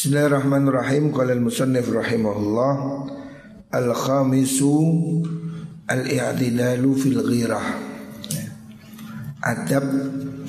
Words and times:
Bismillahirrahmanirrahim. 0.00 1.12
Qala 1.12 1.36
al-musannif 1.36 1.92
rahimahullah 1.92 2.72
Al-khamisu 3.68 4.72
Al-i'tidalu 5.84 6.88
fil 6.96 7.20
ghirah. 7.20 7.68
Adab 9.44 9.84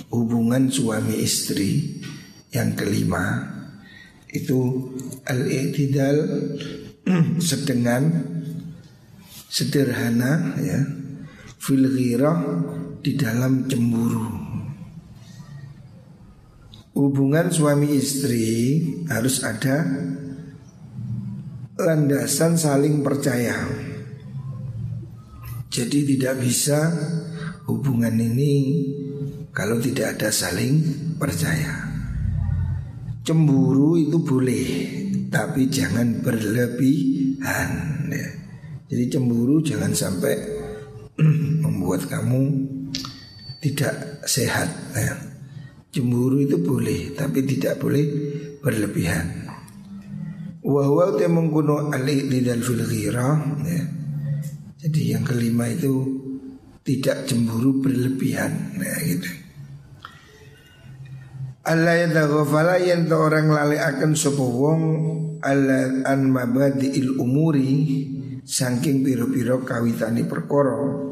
hubungan 0.08 0.72
suami 0.72 1.20
istri 1.20 2.00
Yang 2.56 2.80
kelima 2.80 3.44
Itu 4.32 4.88
Al-i'tidal 5.28 6.48
Sedengan 7.52 8.08
Sederhana 9.52 10.56
ya 10.64 10.80
Fil 11.60 11.92
ghirah 11.92 12.40
Di 13.04 13.20
dalam 13.20 13.68
cemburu 13.68 14.51
hubungan 17.02 17.50
suami 17.50 17.98
istri 17.98 18.78
harus 19.10 19.42
ada 19.42 19.82
landasan 21.82 22.54
saling 22.54 23.02
percaya. 23.02 23.58
Jadi 25.72 26.04
tidak 26.14 26.44
bisa 26.44 26.94
hubungan 27.66 28.14
ini 28.20 28.54
kalau 29.50 29.82
tidak 29.82 30.20
ada 30.20 30.30
saling 30.30 30.84
percaya. 31.18 31.90
Cemburu 33.26 33.98
itu 33.98 34.22
boleh, 34.22 34.68
tapi 35.34 35.72
jangan 35.72 36.22
berlebihan. 36.22 37.70
Ya. 38.12 38.30
Jadi 38.92 39.04
cemburu 39.08 39.64
jangan 39.64 39.96
sampai 39.96 40.36
membuat 41.64 42.06
kamu 42.12 42.68
tidak 43.64 44.22
sehat. 44.28 44.68
Ya. 44.92 45.31
Cemburu 45.92 46.40
itu 46.40 46.56
boleh 46.64 47.12
tapi 47.12 47.44
tidak 47.44 47.84
boleh 47.84 48.04
berlebihan. 48.64 49.52
Wa 50.64 50.88
huwa 50.88 51.12
mengkuno 51.20 51.92
al-i'tidal 51.92 52.64
fil 52.64 52.86
ya. 52.88 53.84
Jadi 54.82 55.02
yang 55.12 55.28
kelima 55.28 55.68
itu 55.68 55.92
tidak 56.82 57.28
cemburu 57.28 57.84
berlebihan. 57.84 58.80
Nah 58.80 58.98
gitu. 59.04 59.30
Allah 61.62 62.08
yataghafala 62.08 62.82
yen 62.82 63.06
orang 63.14 63.54
lali 63.54 63.78
akan 63.78 64.18
sapa 64.18 64.42
wong 64.42 64.82
ala 65.46 66.02
an 66.10 66.34
mabadiil 66.34 67.22
umuri 67.22 68.10
saking 68.42 69.06
piro-piro 69.06 69.62
kawitani 69.62 70.26
perkara 70.26 71.11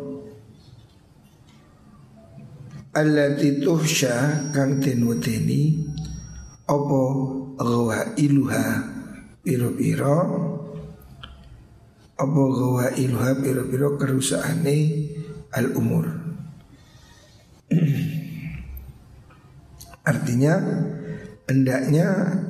allati 2.94 3.62
tuhsya 3.62 4.50
kang 4.50 4.82
den 4.82 5.06
wedeni 5.06 5.86
apa 6.66 7.02
gawa 7.58 8.18
iluha 8.18 8.66
piro-piro 9.46 10.20
apa 12.18 12.42
gawa 12.50 12.86
iluha 12.98 13.38
piro-piro 13.38 13.94
kerusaane 13.94 14.78
al 15.54 15.74
umur 15.78 16.06
artinya 20.10 20.58
hendaknya 21.46 22.08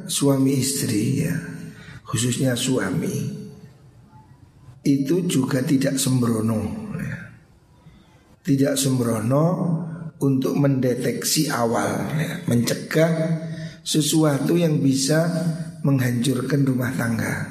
suami 0.07 0.55
istri 0.55 1.27
ya 1.27 1.35
khususnya 2.07 2.55
suami 2.55 3.39
itu 4.87 5.15
juga 5.27 5.59
tidak 5.59 5.99
sembrono 5.99 6.59
ya. 6.95 7.19
tidak 8.47 8.79
sembrono 8.79 9.45
untuk 10.19 10.59
mendeteksi 10.59 11.47
awal, 11.47 12.11
ya, 12.19 12.43
mencegah 12.47 13.11
sesuatu 13.83 14.59
yang 14.59 14.83
bisa 14.83 15.25
menghancurkan 15.81 16.67
rumah 16.67 16.91
tangga. 16.93 17.47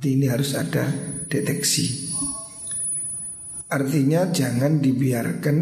Jadi 0.00 0.08
ini 0.16 0.26
harus 0.26 0.56
ada 0.58 0.90
deteksi. 1.30 2.10
Artinya 3.70 4.26
jangan 4.34 4.82
dibiarkan 4.82 5.56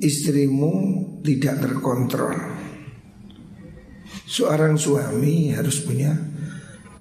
istrimu 0.00 0.72
tidak 1.20 1.60
terkontrol. 1.60 2.36
Seorang 4.26 4.80
suami 4.80 5.52
harus 5.52 5.84
punya 5.84 6.16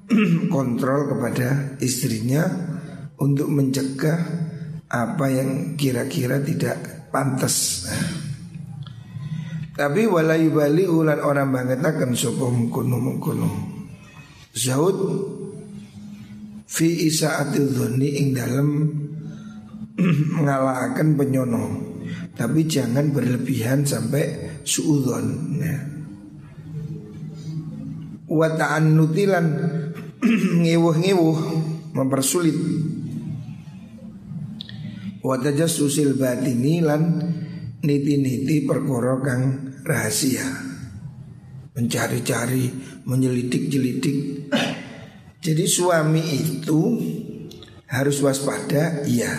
kontrol 0.55 1.09
kepada 1.09 1.79
istrinya 1.79 2.43
untuk 3.17 3.47
mencegah 3.47 4.44
apa 4.89 5.25
yang 5.31 5.73
kira-kira 5.73 6.37
tidak 6.41 7.09
pantas. 7.09 7.87
Tapi 9.75 10.07
walai 10.07 10.47
bali 10.47 10.87
ulan 10.87 11.19
orang 11.19 11.51
banget 11.51 11.83
akan 11.83 12.15
sopo 12.15 12.47
mengkuno 12.47 12.95
mengkuno. 12.95 13.49
Zaud 14.55 14.97
fi 16.63 17.11
isaatil 17.11 17.75
dhoni 17.75 18.09
ing 18.23 18.27
dalam 18.31 18.67
mengalahkan 20.39 21.19
penyono. 21.19 21.91
Tapi 22.35 22.67
jangan 22.67 23.11
berlebihan 23.11 23.83
sampai 23.83 24.59
suudon. 24.63 25.59
Ya. 25.59 25.75
Wa 28.31 28.47
ta'annutilan 28.55 29.47
ngewuh-ngewuh 30.63 31.37
mempersulit 31.95 32.55
Wadaja 35.25 35.65
susil 35.65 36.13
batini 36.21 36.85
lan 36.85 37.17
niti-niti 37.81 38.61
perkara 38.61 39.17
rahasia. 39.81 40.45
Mencari-cari, 41.73 42.69
menyelidik-jelidik. 43.09 44.45
Jadi 45.41 45.65
suami 45.65 46.21
itu 46.21 46.81
harus 47.89 48.21
waspada, 48.21 49.01
iya. 49.09 49.33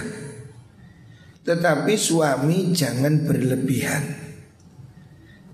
Tetapi 1.46 1.94
suami 1.94 2.74
jangan 2.74 3.22
berlebihan. 3.22 4.04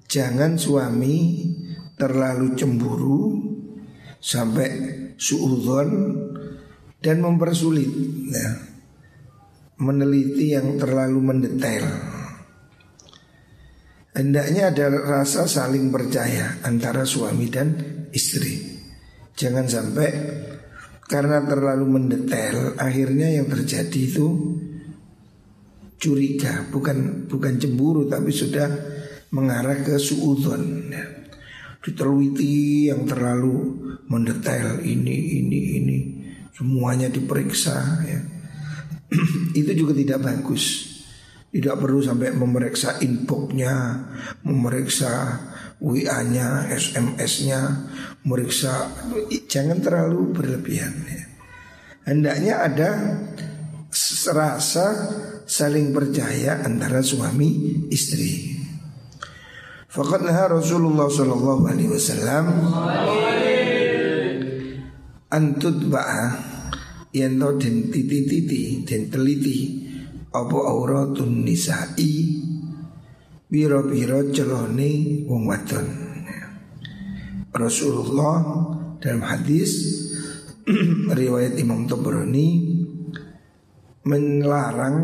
Jangan 0.09 0.57
suami 0.57 1.45
terlalu 2.01 2.57
cemburu 2.57 3.37
sampai 4.17 4.69
suudon 5.21 5.89
dan 7.05 7.21
mempersulit. 7.21 7.93
Nah, 8.33 8.72
meneliti 9.83 10.55
yang 10.55 10.79
terlalu 10.79 11.19
mendetail. 11.19 11.87
Hendaknya 14.15 14.71
ada 14.71 14.87
rasa 14.93 15.51
saling 15.51 15.91
percaya 15.91 16.63
antara 16.63 17.03
suami 17.03 17.51
dan 17.51 17.75
istri. 18.15 18.63
Jangan 19.35 19.67
sampai 19.67 20.09
karena 21.11 21.43
terlalu 21.43 21.99
mendetail 21.99 22.79
akhirnya 22.79 23.33
yang 23.33 23.51
terjadi 23.51 23.99
itu 23.99 24.29
curiga, 25.99 26.69
bukan 26.71 27.27
bukan 27.27 27.59
cemburu 27.59 28.07
tapi 28.07 28.31
sudah 28.31 28.69
mengarah 29.35 29.83
ke 29.83 29.99
suudon. 29.99 30.93
Diteliti 31.83 32.87
yang 32.95 33.03
terlalu 33.11 33.75
mendetail 34.07 34.79
ini 34.87 35.43
ini 35.43 35.61
ini 35.83 35.99
semuanya 36.55 37.11
diperiksa 37.11 38.07
ya 38.07 38.32
itu 39.61 39.71
juga 39.77 39.93
tidak 39.93 40.25
bagus. 40.25 40.91
Tidak 41.53 41.77
perlu 41.77 42.01
sampai 42.01 42.33
memeriksa 42.33 42.97
inboxnya, 43.05 43.77
memeriksa 44.41 45.37
WA-nya, 45.85 46.73
SMS-nya, 46.73 47.61
memeriksa 48.25 48.89
jangan 49.51 49.77
terlalu 49.85 50.33
berlebihan. 50.33 50.97
Ya. 51.05 51.25
Hendaknya 52.09 52.55
ada 52.67 52.91
serasa 53.93 54.87
saling 55.45 55.93
percaya 55.93 56.65
antara 56.65 57.05
suami 57.05 57.85
istri. 57.93 58.57
Fakat 59.93 60.25
Rasulullah 60.49 61.13
Sallallahu 61.13 61.69
Alaihi 61.69 61.93
Wasallam 61.93 62.45
antut 65.29 65.79
ba'ah 65.93 66.52
yen 67.13 67.37
to 67.37 67.49
den 67.61 67.93
titi-titi 67.93 68.85
den 68.89 69.13
teliti 69.13 69.59
apa 70.33 70.59
auratun 70.73 71.45
nisa'i 71.45 72.41
biro-biro 73.53 74.33
celone 74.33 75.23
wong 75.29 75.45
wadon 75.45 75.87
Rasulullah 77.53 78.41
dalam 78.97 79.29
hadis 79.29 80.01
riwayat 81.21 81.61
Imam 81.61 81.85
Tabrani 81.85 82.81
melarang 84.09 84.97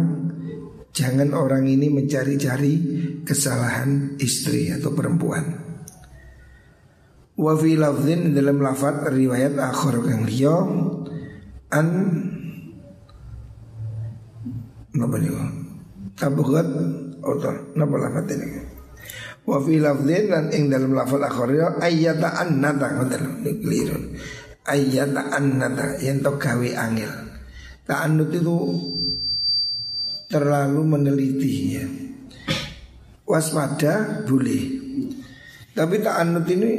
jangan 0.97 1.31
orang 1.37 1.69
ini 1.69 1.93
mencari-cari 1.93 2.75
kesalahan 3.23 4.19
istri 4.19 4.73
atau 4.73 4.91
perempuan. 4.97 5.45
Wa 7.39 7.55
fi 7.55 7.79
dalam 7.79 8.59
lafaz 8.59 9.07
riwayat 9.15 9.55
akhir 9.61 9.95
kang 10.03 10.27
liya 10.27 10.57
an 11.69 11.87
napa 14.97 15.17
niku 15.21 15.39
tabugat 16.17 16.67
atau 17.21 17.55
napa 17.77 17.97
lafat 18.01 18.27
ini 18.35 18.49
Wa 19.49 19.57
fi 19.65 19.81
lafdhin 19.81 20.29
lan 20.29 20.53
ing 20.53 20.69
dalam 20.69 20.93
lafal 20.93 21.25
akhir 21.25 21.81
ayyata 21.81 22.37
annata 22.37 23.01
ngoten 23.01 23.25
keliru. 23.65 23.97
Ayyata 24.69 25.33
annata 25.33 25.97
yen 26.05 26.21
to 26.21 26.37
gawe 26.37 26.69
angel. 26.77 27.09
Ta'annut 27.89 28.29
itu 28.29 28.57
terlalu 30.29 30.85
meneliti 30.85 31.81
ya. 31.81 31.87
Waspada 33.25 34.21
boleh. 34.29 34.65
Tapi 35.73 35.97
ta'annut 36.05 36.45
ini 36.53 36.73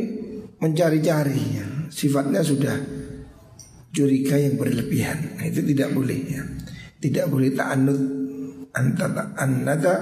mencari-cari 0.62 1.42
ya. 1.58 1.66
Sifatnya 1.90 2.46
sudah 2.46 2.78
curiga 3.90 4.38
yang 4.38 4.56
berlebihan. 4.56 5.38
Nah, 5.38 5.46
itu 5.46 5.62
tidak 5.66 5.94
boleh 5.94 6.20
ya. 6.30 6.44
Tidak 7.00 7.26
boleh 7.32 7.50
ta'annut 7.56 8.00
antara 8.76 9.34
annata 9.40 9.96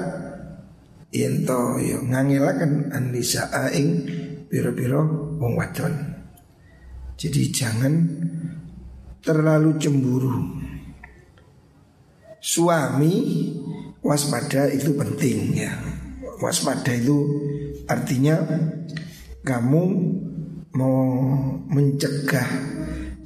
ento 1.07 1.79
yo 1.79 2.03
ngangelaken 2.03 2.91
anisa 2.91 3.47
aing 3.47 3.89
piro-piro 4.51 5.33
wong. 5.39 5.55
Jadi 7.17 7.41
jangan 7.49 7.93
terlalu 9.23 9.79
cemburu. 9.81 10.37
Suami 12.37 13.13
waspada 14.05 14.69
itu 14.69 14.93
penting 14.93 15.57
ya. 15.57 15.73
Waspada 16.37 16.93
itu 16.93 17.17
artinya 17.89 18.37
kamu 19.41 19.83
mau 20.77 21.01
mencegah 21.65 22.49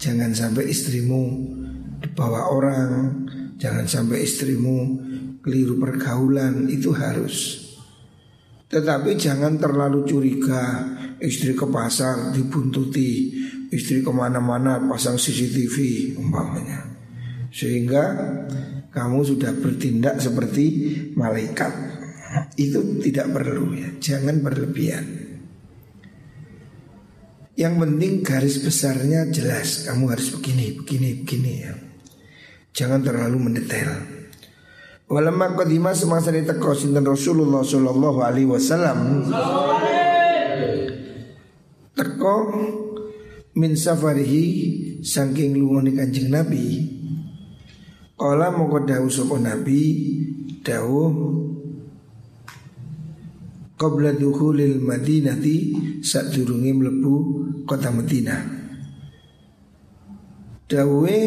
jangan 0.01 0.33
sampai 0.33 0.65
istrimu 0.65 1.24
dibawa 2.01 2.50
orang, 2.50 2.89
jangan 3.62 3.86
sampai 3.86 4.25
istrimu 4.25 4.98
keliru 5.45 5.77
pergaulan. 5.77 6.65
Itu 6.65 6.98
harus. 6.98 7.62
Tetapi 8.65 9.13
jangan 9.13 9.62
terlalu 9.62 10.01
curiga. 10.09 10.98
Istri 11.21 11.53
ke 11.53 11.69
pasar 11.69 12.33
dibuntuti. 12.33 13.38
Istri 13.69 14.01
ke 14.01 14.09
mana-mana 14.09 14.81
pasang 14.89 15.21
CCTV 15.21 15.75
umpamanya. 16.18 16.81
Sehingga 17.53 18.03
kamu 18.89 19.19
sudah 19.21 19.53
bertindak 19.53 20.18
seperti 20.18 20.98
malaikat. 21.13 21.69
Itu 22.57 22.98
tidak 23.03 23.30
perlu 23.30 23.75
ya. 23.75 23.89
Jangan 24.01 24.39
berlebihan 24.42 25.20
Yang 27.59 27.74
penting 27.83 28.13
garis 28.24 28.57
besarnya 28.63 29.27
jelas. 29.27 29.83
Kamu 29.88 30.07
harus 30.07 30.31
begini, 30.31 30.75
begini, 30.75 31.09
begini 31.19 31.53
ya. 31.59 31.74
Jangan 32.71 33.03
terlalu 33.03 33.38
mendetail. 33.38 33.92
Walamma 35.12 35.59
qadima 35.59 35.92
semasa 35.92 36.31
teko 36.31 36.71
sinten 36.71 37.03
Rasulullah 37.03 37.68
sallallahu 37.68 38.19
alaihi 38.24 38.48
wasallam. 38.48 39.27
Teko 41.92 42.36
min 43.59 43.75
safarihi 43.75 44.45
saking 45.03 45.59
lungone 45.59 45.92
Kanjeng 45.92 46.31
Nabi. 46.31 46.88
Kala 48.15 48.56
moko 48.56 48.88
dawuh 48.88 49.12
sapa 49.12 49.36
Nabi? 49.36 49.83
Dawuh 50.63 51.12
qabla 53.81 54.13
dukhulil 54.13 54.77
madinati 54.77 55.74
sadurunge 56.06 56.69
mlebu 56.69 57.15
kota 57.66 57.90
Madinah 57.94 58.62
Dawe 60.72 61.18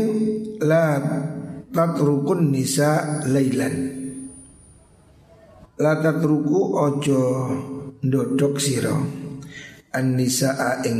la 0.64 0.96
tatrukun 1.68 2.48
nisa 2.48 3.20
lailan. 3.28 3.76
La 5.76 6.00
tatruku 6.00 6.80
ojo 6.80 7.20
ndodok 8.00 8.56
siro 8.56 8.96
An 9.92 10.16
nisa 10.16 10.80
ing 10.88 10.98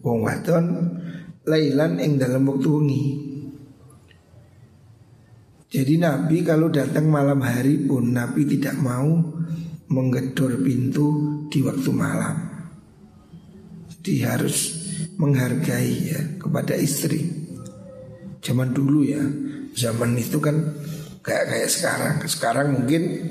wong 0.00 0.24
wadon 0.24 0.66
lailan 1.44 2.00
ing 2.00 2.16
dalam 2.16 2.48
waktu 2.48 2.68
wengi. 2.72 3.04
Jadi 5.68 6.00
Nabi 6.00 6.40
kalau 6.48 6.72
datang 6.72 7.12
malam 7.12 7.44
hari 7.44 7.76
pun 7.84 8.08
Nabi 8.08 8.48
tidak 8.48 8.80
mau 8.80 9.36
menggedor 9.92 10.64
pintu 10.64 11.08
di 11.52 11.60
waktu 11.60 11.92
malam 11.92 12.51
Jadi 14.02 14.26
harus 14.26 14.56
menghargai 15.14 15.94
ya 16.10 16.20
kepada 16.42 16.74
istri 16.74 17.22
Zaman 18.42 18.74
dulu 18.74 19.06
ya 19.06 19.22
zaman 19.78 20.18
itu 20.18 20.42
kan 20.42 20.74
kayak 21.22 21.44
kayak 21.46 21.70
sekarang. 21.70 22.14
Sekarang 22.26 22.66
mungkin 22.74 23.30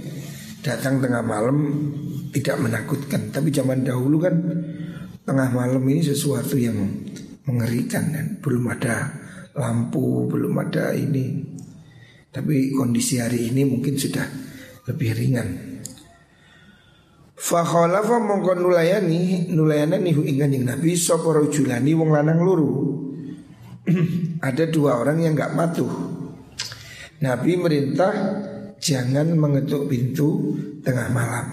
datang 0.63 1.03
tengah 1.03 1.19
malam 1.19 1.59
tidak 2.31 2.63
menakutkan, 2.63 3.27
tapi 3.27 3.51
zaman 3.51 3.83
dahulu 3.83 4.23
kan 4.23 4.35
tengah 5.27 5.51
malam 5.51 5.83
ini 5.83 5.99
sesuatu 5.99 6.55
yang 6.55 6.79
mengerikan 7.43 8.07
kan. 8.07 8.25
Belum 8.39 8.71
ada 8.71 9.11
lampu, 9.51 10.31
belum 10.31 10.55
ada 10.63 10.95
ini. 10.95 11.43
Tapi 12.31 12.71
kondisi 12.71 13.19
hari 13.19 13.51
ini 13.51 13.67
mungkin 13.67 13.99
sudah 13.99 14.23
lebih 14.87 15.11
ringan. 15.11 15.70
Fakhalafa 17.41 18.21
mongko 18.21 18.53
nulayani 18.53 19.49
nulayani 19.49 20.13
hu 20.13 20.21
ing 20.21 20.37
Kanjeng 20.37 20.61
Nabi 20.61 20.93
sapa 20.93 21.25
rajulani 21.33 21.91
wong 21.97 22.13
lanang 22.13 22.37
luru. 22.37 22.69
Ada 24.47 24.69
dua 24.69 25.01
orang 25.01 25.25
yang 25.25 25.33
nggak 25.33 25.57
patuh 25.57 25.89
Nabi 27.21 27.57
merintah 27.57 28.13
jangan 28.81 29.33
mengetuk 29.37 29.89
pintu 29.89 30.57
tengah 30.81 31.09
malam. 31.13 31.45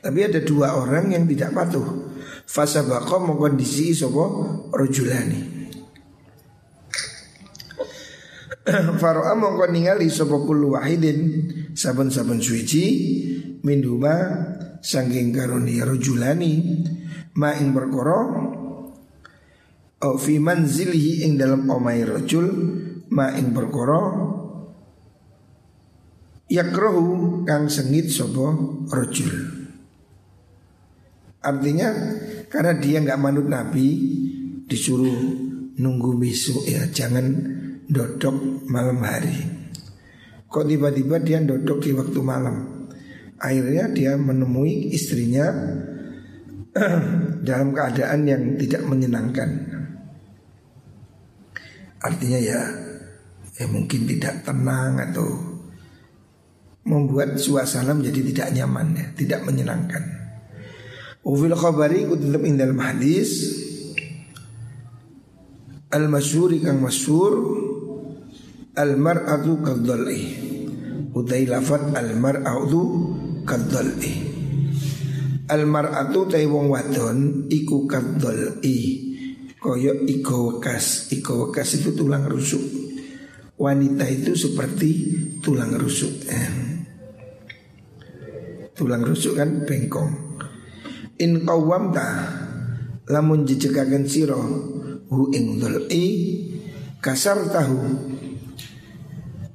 Tapi 0.00 0.24
ada 0.24 0.40
dua 0.40 0.80
orang 0.80 1.12
yang 1.12 1.28
tidak 1.28 1.52
patuh. 1.52 1.84
Fasabaqo 2.48 3.20
mengkondisi 3.20 3.92
sopo 3.92 4.24
rojulani. 4.72 5.56
Faro'a 9.00 9.36
mongko 9.36 9.68
ningali 9.68 10.08
sapa 10.08 10.40
kullu 10.40 10.72
wahidin 10.72 11.48
saben-saben 11.76 12.40
suci 12.40 12.84
minuma 13.60 14.16
saking 14.80 15.34
karuni 15.34 15.82
rojulani 15.82 16.52
ma 17.38 17.54
ing 17.54 17.70
perkara 17.74 18.18
au 19.98 20.14
fi 20.18 20.38
ing 20.38 21.32
dalam 21.34 21.66
omai 21.66 22.06
rojul 22.06 22.46
ma 23.10 23.34
ing 23.34 23.50
perkara 23.50 24.00
yakrohu 26.48 27.44
kang 27.44 27.68
sengit 27.68 28.08
sobo 28.08 28.80
rojul. 28.88 29.58
Artinya 31.38 31.88
karena 32.50 32.72
dia 32.76 32.98
nggak 32.98 33.20
manut 33.20 33.46
Nabi 33.46 33.86
disuruh 34.66 35.16
nunggu 35.78 36.18
besok 36.18 36.66
ya 36.66 36.82
jangan 36.90 37.26
dodok 37.86 38.66
malam 38.66 38.98
hari. 39.04 39.38
Kok 40.48 40.64
tiba-tiba 40.64 41.20
dia 41.20 41.38
dodok 41.44 41.84
di 41.84 41.92
waktu 41.92 42.20
malam? 42.24 42.77
Akhirnya 43.38 43.86
dia 43.94 44.12
menemui 44.18 44.90
istrinya 44.90 45.46
dalam 47.46 47.70
keadaan 47.70 48.26
yang 48.26 48.42
tidak 48.58 48.82
menyenangkan. 48.86 49.50
Artinya 51.98 52.38
ya, 52.38 52.60
ya 53.58 53.66
mungkin 53.70 54.06
tidak 54.06 54.46
tenang 54.46 55.02
atau 55.10 55.26
membuat 56.86 57.36
suasana 57.36 57.92
menjadi 57.94 58.20
tidak 58.32 58.48
nyaman 58.54 58.86
ya, 58.96 59.06
tidak 59.14 59.40
menyenangkan. 59.46 60.02
Ufil 61.26 61.52
khabari 61.52 62.08
tetap 62.08 62.42
ing 62.46 62.56
dalam 62.56 62.78
hadis 62.80 63.52
al 65.92 66.08
masyhur 66.08 66.56
kang 66.62 66.80
masyhur 66.80 67.32
al 68.78 68.96
mar'atu 68.96 69.60
kadzal'i. 69.60 70.22
Utai 71.12 71.44
lafat 71.44 71.92
al 71.92 72.14
mar'atu 72.16 73.07
kadzal'i. 73.48 74.36
Al 75.48 75.64
mar'atu 75.64 76.28
tai 76.28 76.44
wong 76.44 76.68
wadon 76.68 77.48
iku 77.48 77.88
kadzal'i. 77.88 79.08
Koyo 79.56 80.04
iko 80.04 80.60
wekas, 80.60 81.08
iko 81.16 81.48
wekas 81.48 81.80
itu 81.80 81.96
tulang 81.96 82.28
rusuk. 82.28 82.62
Wanita 83.58 84.06
itu 84.06 84.36
seperti 84.36 84.90
tulang 85.40 85.74
rusuk. 85.74 86.14
Eh. 86.30 86.68
Tulang 88.78 89.02
rusuk 89.02 89.34
kan 89.34 89.66
bengkong 89.66 90.38
In 91.18 91.42
ta 91.42 92.06
Lamun 93.10 93.42
jejekaken 93.42 94.06
siro 94.06 94.38
Hu 95.10 95.34
ing 95.34 95.58
dhul'i 95.58 96.06
Kasar 97.02 97.42
tahu 97.50 97.82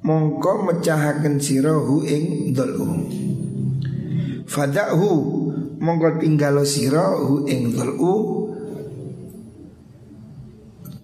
Mongko 0.03 0.67
mecahaken 0.67 1.39
siro 1.39 1.87
Hu 1.87 2.03
ing 2.03 2.51
dhul'u 2.51 3.22
Fada'hu 4.53 5.09
Mongko 5.81 6.21
tinggalo 6.21 6.61
siro 6.61 7.17
Hu 7.25 7.49
ing 7.49 7.73
dhul'u. 7.73 8.13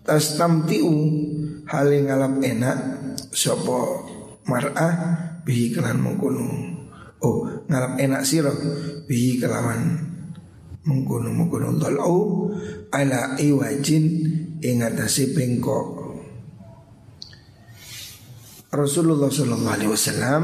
Tas 0.06 0.38
tamtiu 0.38 0.94
Hal 1.66 1.90
yang 1.90 2.14
ngalap 2.14 2.34
enak 2.46 2.78
Sopo 3.34 4.06
mar'ah 4.46 4.94
Bihi 5.42 5.74
kelan 5.74 5.98
mengkunung 5.98 6.78
Oh 7.26 7.66
ngalap 7.66 7.98
enak 7.98 8.22
siro 8.22 8.54
Bihi 9.10 9.42
kelawan 9.42 10.10
mengkono 10.90 11.30
mengkono 11.30 11.76
dalau 11.78 12.50
ala 12.90 13.38
iwajin 13.38 14.06
ingatasi 14.64 15.38
bengkok. 15.38 15.88
Rasulullah 18.70 19.30
Shallallahu 19.34 19.74
Alaihi 19.74 19.92
Wasallam 19.92 20.44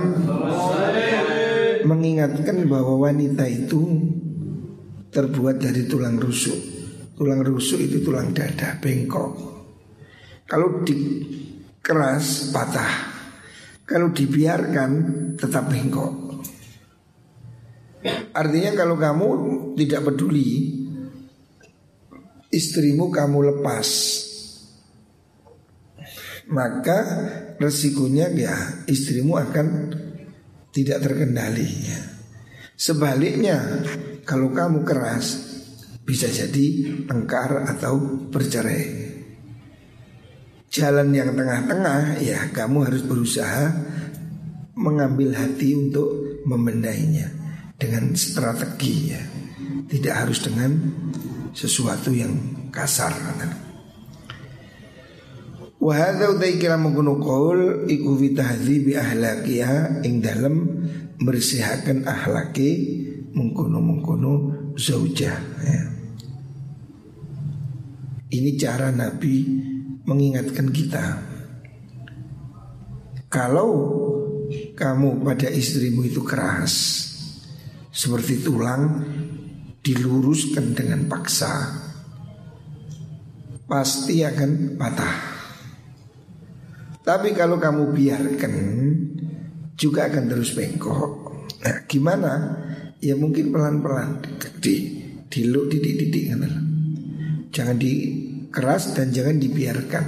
mengingatkan 1.86 2.66
bahwa 2.66 3.08
wanita 3.10 3.46
itu 3.46 3.82
terbuat 5.14 5.62
dari 5.62 5.86
tulang 5.86 6.18
rusuk. 6.18 6.58
Tulang 7.16 7.46
rusuk 7.46 7.80
itu 7.80 8.04
tulang 8.04 8.36
dada 8.36 8.76
bengkok. 8.82 9.34
Kalau 10.50 10.84
dikeras 10.84 12.52
patah. 12.52 13.16
Kalau 13.86 14.10
dibiarkan 14.10 14.92
tetap 15.38 15.70
bengkok. 15.70 16.14
Artinya 18.36 18.72
kalau 18.76 18.98
kamu 19.00 19.28
tidak 19.80 20.10
peduli 20.10 20.76
istrimu 22.56 23.12
kamu 23.12 23.52
lepas 23.56 23.88
maka 26.48 26.98
resikonya 27.58 28.30
ya 28.32 28.56
istrimu 28.86 29.36
akan 29.36 29.68
tidak 30.76 31.08
terkendali 31.08 31.88
ya. 31.88 32.02
Sebaliknya 32.76 33.64
kalau 34.28 34.52
kamu 34.52 34.84
keras 34.84 35.40
bisa 36.04 36.28
jadi 36.28 37.00
tengkar 37.08 37.64
atau 37.64 38.28
bercerai. 38.28 39.08
Jalan 40.68 41.16
yang 41.16 41.32
tengah-tengah 41.32 42.20
ya 42.20 42.52
kamu 42.52 42.92
harus 42.92 43.08
berusaha 43.08 43.72
mengambil 44.76 45.32
hati 45.32 45.72
untuk 45.72 46.44
membendainya 46.44 47.32
dengan 47.80 48.12
strategi 48.12 49.16
ya. 49.16 49.24
Tidak 49.88 50.12
harus 50.12 50.44
dengan 50.44 50.76
sesuatu 51.56 52.12
yang 52.12 52.36
kasar. 52.76 53.16
Wahada 55.86 56.34
utai 56.34 56.58
kira 56.58 56.82
mengkuno 56.82 57.22
kaul 57.22 57.86
iku 57.86 58.18
fi 58.18 58.34
tahdzibi 58.34 58.98
ahlakiha 58.98 60.02
ing 60.02 60.18
dalam 60.18 60.82
bersihakan 61.22 62.10
ahlaki 62.10 62.72
mengkuno 63.38 63.78
mengkuno 63.86 64.34
zaujah 64.74 65.38
ya. 65.62 65.82
Ini 68.34 68.58
cara 68.58 68.90
Nabi 68.90 69.46
mengingatkan 70.10 70.74
kita. 70.74 71.06
Kalau 73.30 73.70
kamu 74.74 75.22
pada 75.28 75.52
istrimu 75.52 76.08
itu 76.08 76.24
keras 76.24 77.04
Seperti 77.92 78.40
tulang 78.40 79.04
diluruskan 79.84 80.72
dengan 80.72 81.04
paksa 81.12 81.52
Pasti 83.68 84.24
akan 84.24 84.80
patah 84.80 85.35
tapi 87.06 87.38
kalau 87.38 87.62
kamu 87.62 87.94
biarkan 87.94 88.54
juga 89.78 90.10
akan 90.10 90.24
terus 90.26 90.58
bengkok. 90.58 91.12
Nah, 91.62 91.86
gimana? 91.86 92.32
Ya 92.98 93.14
mungkin 93.14 93.54
pelan-pelan 93.54 94.26
di 94.58 94.76
diluk 95.30 95.70
didik-didik 95.70 96.34
Jangan 97.54 97.78
dikeras 97.78 98.98
dan 98.98 99.14
jangan 99.14 99.38
dibiarkan. 99.38 100.06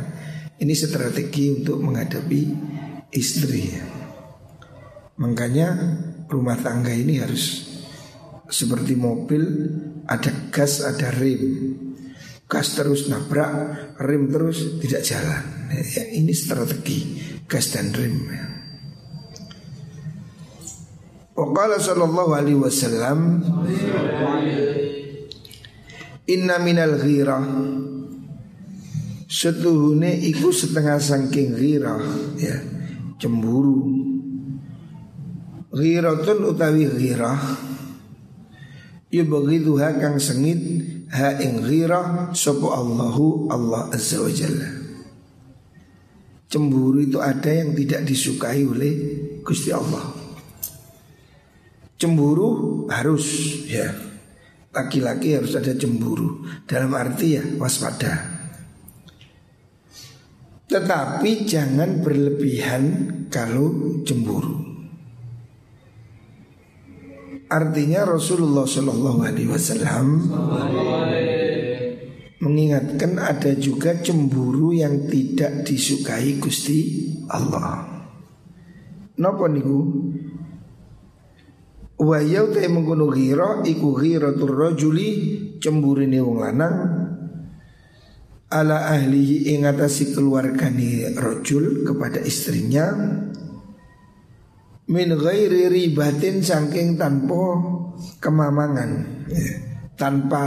Ini 0.58 0.74
strategi 0.74 1.54
untuk 1.54 1.78
menghadapi 1.86 2.42
istri. 3.14 3.78
Makanya 5.22 5.68
rumah 6.26 6.58
tangga 6.58 6.90
ini 6.90 7.22
harus 7.22 7.78
seperti 8.50 8.98
mobil 8.98 9.44
ada 10.10 10.32
gas 10.50 10.82
ada 10.82 11.14
rem 11.14 11.44
gas 12.48 12.80
terus 12.80 13.12
nabrak, 13.12 13.52
rem 14.00 14.32
terus 14.32 14.80
tidak 14.82 15.04
jalan. 15.04 15.57
Ya, 15.68 16.04
ini 16.16 16.32
strategi 16.32 17.20
gas 17.48 17.76
dan 17.76 17.92
rem. 17.92 18.16
Waqala 21.38 21.78
sallallahu 21.78 22.32
alaihi 22.34 22.58
wasallam 22.58 23.46
Inna 26.26 26.58
minal 26.58 26.98
ghirah 26.98 27.46
Setuhune 29.30 30.18
iku 30.18 30.50
setengah 30.50 30.98
sangking 30.98 31.54
ghirah 31.54 32.02
ya, 32.42 32.58
Cemburu 33.22 33.86
Ghiratun 35.70 36.58
utawi 36.58 36.90
ghirah 36.90 37.38
Yubghiduha 39.14 40.02
kang 40.02 40.18
sengit 40.18 40.60
ha 41.14 41.38
ing 41.40 41.64
ghirah 41.64 42.36
sapa 42.36 42.68
Allahu 42.76 43.48
Allah 43.48 43.88
Azza 43.96 44.20
wa 44.20 44.28
Jalla. 44.28 44.77
Cemburu 46.48 47.04
itu 47.04 47.20
ada 47.20 47.52
yang 47.52 47.76
tidak 47.76 48.08
disukai 48.08 48.64
oleh 48.64 48.94
Gusti 49.44 49.76
Allah. 49.76 50.16
Cemburu 52.00 52.86
harus 52.88 53.26
ya. 53.68 53.92
Laki-laki 54.72 55.34
harus 55.34 55.58
ada 55.58 55.74
cemburu 55.74 56.46
dalam 56.70 56.94
arti 56.94 57.36
ya 57.36 57.44
waspada. 57.58 58.38
Tetapi 60.68 61.48
jangan 61.48 62.04
berlebihan 62.04 62.84
kalau 63.32 64.04
cemburu. 64.06 64.68
Artinya 67.48 68.04
Rasulullah 68.04 68.68
Shallallahu 68.68 69.20
Alaihi 69.24 69.48
Wasallam 69.48 70.08
mengingatkan 72.38 73.18
ada 73.18 73.58
juga 73.58 73.98
cemburu 73.98 74.74
yang 74.74 75.10
tidak 75.10 75.66
disukai 75.66 76.38
Gusti 76.38 77.10
Allah. 77.34 78.06
Napa 79.18 79.50
niku? 79.50 79.80
Wa 81.98 82.22
yau 82.22 82.54
ta 82.54 82.62
mengkono 82.70 83.10
ghira 83.10 83.66
iku 83.66 83.98
ghiratur 83.98 84.54
rajuli 84.54 85.10
cemburine 85.58 86.22
wong 86.22 86.38
lanang 86.38 86.76
ala 88.48 88.94
ahlihi 88.94 89.52
ing 89.52 89.68
atasi 89.68 90.14
keluargane 90.14 91.18
rajul 91.18 91.84
kepada 91.84 92.24
istrinya 92.24 92.96
min 94.88 95.10
ghairi 95.12 95.68
ribatin 95.68 96.40
saking 96.40 96.96
tanpa 96.96 97.60
kemamangan 98.24 98.92
ya, 99.28 99.52
tanpa 100.00 100.44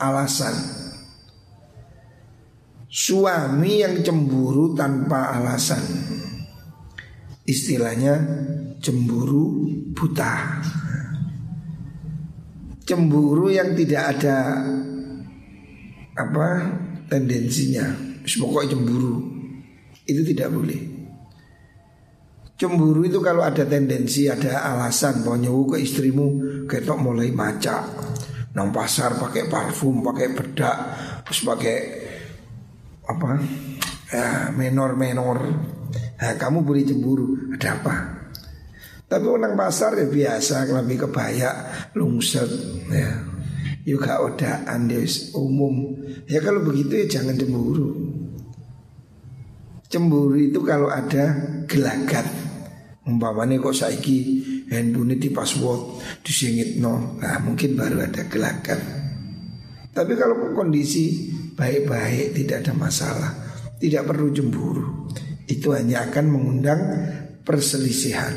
alasan 0.00 0.56
suami 2.94 3.82
yang 3.82 4.06
cemburu 4.06 4.70
tanpa 4.78 5.34
alasan. 5.34 5.82
Istilahnya 7.42 8.14
cemburu 8.78 9.66
buta. 9.90 10.62
Cemburu 12.86 13.50
yang 13.50 13.74
tidak 13.74 14.14
ada 14.14 14.62
apa 16.14 16.48
tendensinya. 17.10 17.90
Pokoknya 18.22 18.78
cemburu. 18.78 19.16
Itu 20.06 20.22
tidak 20.22 20.54
boleh. 20.54 20.80
Cemburu 22.54 23.02
itu 23.02 23.18
kalau 23.18 23.42
ada 23.42 23.66
tendensi, 23.66 24.30
ada 24.30 24.62
alasan 24.70 25.26
nyewu 25.26 25.74
ke 25.74 25.82
istrimu 25.82 26.26
ketok 26.70 27.02
mulai 27.02 27.34
maca. 27.34 27.82
Nang 28.54 28.70
pasar 28.70 29.18
pakai 29.18 29.50
parfum, 29.50 29.98
pakai 29.98 30.30
bedak, 30.30 30.78
terus 31.26 31.42
pakai 31.42 32.03
apa? 33.04 33.40
Ya, 34.10 34.50
menor-menor. 34.54 35.38
Nah, 35.94 36.34
kamu 36.38 36.64
boleh 36.64 36.84
cemburu, 36.86 37.54
ada 37.54 37.76
apa? 37.76 37.94
Tapi 39.04 39.26
orang 39.28 39.54
pasar 39.54 39.94
ya 40.00 40.06
biasa, 40.08 40.66
lebih 40.70 41.08
kebaya, 41.08 41.50
lungset, 41.94 42.48
ya. 42.88 43.10
Juga 43.84 44.24
odaan 44.24 44.88
dia 44.88 45.04
umum. 45.36 46.00
Ya 46.24 46.40
kalau 46.40 46.64
begitu 46.64 47.04
ya 47.04 47.20
jangan 47.20 47.36
cemburu. 47.36 47.92
Cemburu 49.92 50.40
itu 50.40 50.64
kalau 50.64 50.88
ada 50.88 51.36
gelagat 51.68 52.24
Umpamanya 53.04 53.60
kok 53.60 53.76
saiki 53.76 54.40
handphone 54.72 55.20
di 55.20 55.28
password 55.28 56.00
disingit 56.24 56.80
no, 56.80 57.20
nah 57.20 57.36
mungkin 57.44 57.76
baru 57.76 58.00
ada 58.00 58.24
gelagat. 58.32 58.80
Tapi 59.92 60.12
kalau 60.16 60.56
kondisi 60.56 61.28
baik-baik 61.54 62.34
tidak 62.34 62.66
ada 62.66 62.72
masalah, 62.74 63.30
tidak 63.78 64.04
perlu 64.10 64.30
cemburu. 64.34 65.10
Itu 65.46 65.72
hanya 65.72 66.10
akan 66.10 66.24
mengundang 66.28 66.80
perselisihan. 67.46 68.32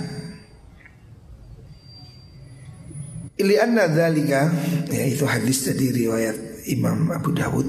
Ili 3.38 3.54
anna 3.62 3.86
dzalika 3.86 4.50
ya 4.90 5.04
itu 5.06 5.26
hadis 5.30 5.70
tadi 5.70 5.94
riwayat 5.94 6.66
Imam 6.74 7.14
Abu 7.14 7.34
Dawud. 7.38 7.68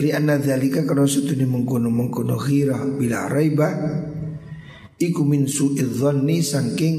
Li 0.00 0.08
anna 0.16 0.40
dzalika 0.40 0.88
kana 0.88 1.04
sutune 1.04 1.44
mengkono 1.44 1.92
mengkono 1.92 2.40
ghirah 2.40 2.80
bila 2.96 3.28
raiba 3.28 3.68
Iku 5.02 5.26
min 5.26 5.50
su'idzonni 5.50 6.46
saking 6.46 6.96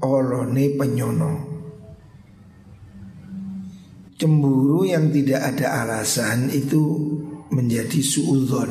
olone 0.00 0.72
penyono 0.72 1.51
Cemburu 4.22 4.86
yang 4.86 5.10
tidak 5.10 5.42
ada 5.42 5.82
alasan 5.82 6.46
itu 6.54 6.78
menjadi 7.50 7.98
suudzon. 7.98 8.70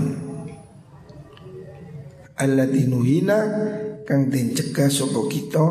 Allati 2.40 2.88
nuhina 2.88 3.52
kang 4.08 4.32
den 4.32 4.56
cegah 4.56 4.88
sapa 4.88 5.28
kita 5.28 5.66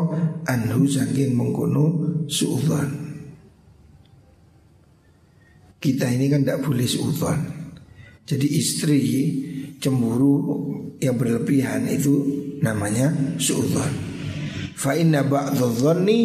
anhu 0.45 0.85
saking 0.85 1.33
mengkono 1.33 2.13
suudzon. 2.29 2.89
Kita 5.81 6.05
ini 6.13 6.29
kan 6.29 6.45
tidak 6.45 6.61
boleh 6.61 6.85
suudzon. 6.85 7.39
Jadi 8.29 8.47
istri 8.53 9.01
cemburu 9.81 10.61
yang 11.01 11.17
berlebihan 11.17 11.89
itu 11.89 12.21
namanya 12.61 13.09
suudzon. 13.41 14.13
Fa 14.77 14.93
inna 14.93 15.25
ba'dadh-dhanni 15.25 16.21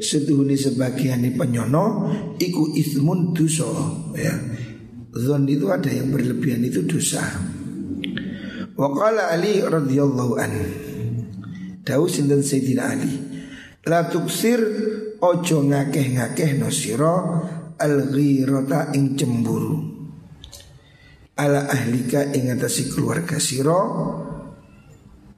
setuhuni 0.00 0.56
sebagian 0.56 1.22
penyono 1.36 2.10
iku 2.40 2.72
ismun 2.74 3.36
dosa 3.36 3.68
ya. 4.16 4.34
Zon 5.10 5.44
itu 5.50 5.68
ada 5.68 5.90
yang 5.90 6.14
berlebihan 6.14 6.62
itu 6.64 6.86
dosa. 6.86 7.20
Wa 8.78 8.88
qala 8.94 9.34
Ali 9.34 9.60
radhiyallahu 9.60 10.34
an. 10.38 10.52
Dawu 11.82 12.06
sinten 12.06 12.40
Sayyidina 12.40 12.82
Ali. 12.86 13.12
La 13.84 14.06
tuksir 14.06 14.60
ojo 15.18 15.58
ngakeh-ngakeh 15.66 16.62
no 16.62 16.70
sira 16.70 17.14
al 17.74 17.96
ghirata 18.08 18.94
ing 18.94 19.18
cemburu. 19.18 19.76
Ala 21.34 21.66
ahlika 21.68 22.30
ing 22.36 22.52
atasi 22.52 22.92
keluarga 22.92 23.40
sira 23.40 23.80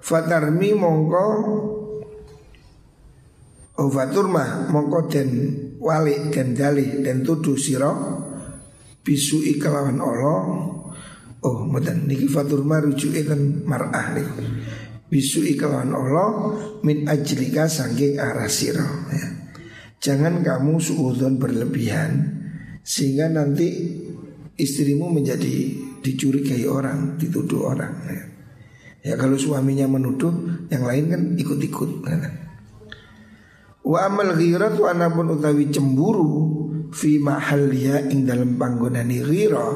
Fatarmi 0.02 0.75
mongko 0.75 1.26
Ovatur 3.82 4.30
mongko 4.30 5.10
den 5.10 5.30
wali 5.82 6.30
den 6.30 6.54
dalih 6.54 7.02
den 7.02 7.26
tuduh 7.26 7.58
sira 7.58 7.90
bisu 9.02 9.42
ikalawan 9.42 9.98
Allah 9.98 10.70
Oh 11.42 11.66
mboten 11.66 12.06
niki 12.06 12.30
fatur 12.30 12.62
mah 12.62 12.78
rujuke 12.86 13.26
mar'ah 13.66 14.14
nih 14.14 14.28
Bisu 15.10 15.42
ikalawan 15.42 15.90
Allah 15.90 16.28
min 16.86 17.10
ajlika 17.10 17.66
saking 17.66 18.22
arah 18.22 18.46
sira 18.46 18.86
ya. 19.10 19.26
Jangan 19.98 20.46
kamu 20.46 20.78
suudon 20.78 21.42
berlebihan 21.42 22.42
sehingga 22.86 23.26
nanti 23.26 23.98
istrimu 24.58 25.10
menjadi 25.10 25.78
dicurigai 26.02 26.66
orang, 26.66 27.14
dituduh 27.20 27.70
orang. 27.70 27.94
Ya, 28.10 28.22
ya 29.06 29.14
kalau 29.14 29.38
suaminya 29.38 29.86
menuduh, 29.86 30.34
yang 30.66 30.82
lain 30.82 31.04
kan 31.06 31.22
ikut-ikut. 31.38 31.90
Ya. 32.02 32.18
Wa 33.82 34.06
amal 34.06 34.38
ghirat 34.38 34.78
wa 34.78 34.94
anapun 34.94 35.34
utawi 35.34 35.66
cemburu 35.74 36.62
fi 36.94 37.18
mahalliya 37.18 38.06
ing 38.14 38.22
dalam 38.22 38.54
panggonani 38.54 39.18
ghirah. 39.18 39.74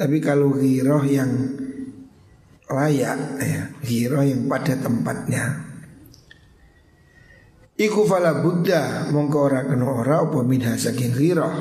Tapi 0.00 0.16
kalau 0.24 0.56
ghirah 0.56 1.04
yang 1.04 1.32
layak 2.70 3.20
ya, 3.44 3.62
ghirah 3.84 4.24
yang 4.24 4.48
pada 4.48 4.72
tempatnya. 4.80 5.68
Iku 7.76 8.08
fala 8.08 8.40
buddha 8.40 9.08
mongko 9.12 9.38
ora 9.40 9.60
kena 9.64 9.84
ora 9.88 10.24
apa 10.24 10.40
minha 10.40 10.76
saking 10.76 11.12
ghirah. 11.12 11.56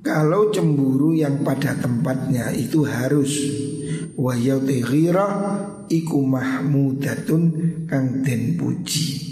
Kalau 0.00 0.48
cemburu 0.50 1.12
yang 1.12 1.44
pada 1.44 1.76
tempatnya 1.76 2.50
itu 2.56 2.88
harus 2.88 3.30
wa 4.16 4.34
yauti 4.34 4.82
ghirah 4.82 5.34
iku 5.90 6.18
mahmudatun 6.22 7.42
kang 7.86 8.22
den 8.22 8.56
puji. 8.58 9.30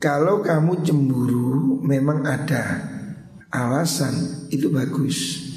Kalau 0.00 0.40
kamu 0.40 0.80
cemburu 0.80 1.76
memang 1.84 2.24
ada 2.24 2.88
alasan 3.52 4.48
itu 4.48 4.72
bagus. 4.72 5.48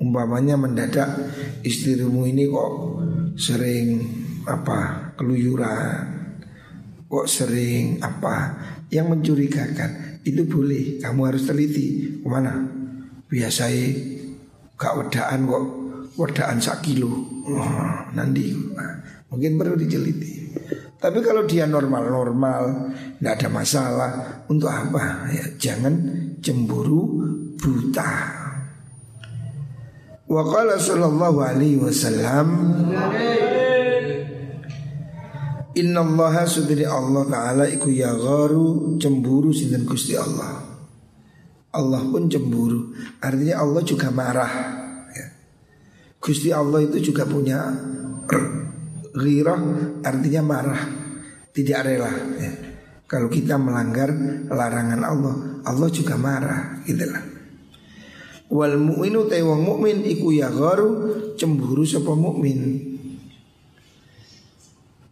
Umpamanya 0.00 0.56
mendadak 0.56 1.28
istrimu 1.60 2.24
ini 2.24 2.48
kok 2.48 2.72
sering 3.36 4.00
apa 4.48 5.12
keluyuran, 5.20 6.32
kok 7.04 7.28
sering 7.28 8.00
apa 8.00 8.56
yang 8.88 9.12
mencurigakan 9.12 10.20
itu 10.24 10.48
boleh 10.48 10.96
kamu 11.00 11.20
harus 11.28 11.44
teliti 11.44 12.16
ke 12.20 12.28
mana 12.28 12.56
biasanya 13.28 14.19
gak 14.80 14.96
wedaan 14.96 15.44
kok. 15.44 15.64
Wedaan 16.16 16.56
sak 16.58 16.80
kilo. 16.80 17.12
Oh, 17.44 17.64
nanti 18.16 18.50
nah, 18.72 18.96
mungkin 19.28 19.60
perlu 19.60 19.76
dijeliti 19.76 20.40
tapi 21.00 21.24
kalau 21.24 21.48
dia 21.48 21.64
normal-normal 21.64 22.92
nggak 23.24 23.34
ada 23.40 23.48
masalah. 23.48 24.12
Untuk 24.52 24.68
apa? 24.68 25.32
Ya 25.32 25.48
jangan 25.56 25.96
cemburu 26.44 27.24
buta. 27.56 28.12
Wa 30.28 30.42
qala 30.44 30.76
sallallahu 30.76 31.38
alaihi 31.42 31.80
wasallam 31.80 32.46
Inna 35.74 36.06
Allah 36.06 36.46
sudri 36.46 36.86
Allah 36.86 37.26
Ta'ala 37.26 37.64
iku 37.66 37.90
ya 37.90 38.14
gharu 38.14 38.94
cemburu 39.02 39.50
sinten 39.50 39.82
Gusti 39.82 40.14
Allah 40.14 40.69
Allah 41.70 42.02
pun 42.06 42.26
cemburu 42.26 42.94
Artinya 43.22 43.62
Allah 43.62 43.82
juga 43.86 44.10
marah 44.10 44.52
ya. 45.14 45.26
Gusti 46.18 46.50
Allah 46.50 46.82
itu 46.82 47.12
juga 47.12 47.26
punya 47.26 47.70
Ghirah 49.14 49.60
artinya 50.06 50.42
marah 50.42 50.82
Tidak 51.50 51.80
rela 51.82 52.12
ya. 52.38 52.52
Kalau 53.10 53.26
kita 53.26 53.58
melanggar 53.58 54.10
larangan 54.50 55.02
Allah 55.02 55.34
Allah 55.66 55.88
juga 55.90 56.14
marah 56.14 56.82
gitu 56.86 57.04
lah 57.06 57.22
Wal 58.50 58.78
mu'minu 58.78 59.30
tewang 59.30 59.62
mu'min 59.62 60.02
iku 60.06 60.34
ya 60.34 60.50
Cemburu 61.38 61.86
sapa 61.86 62.14
mu'min 62.14 62.90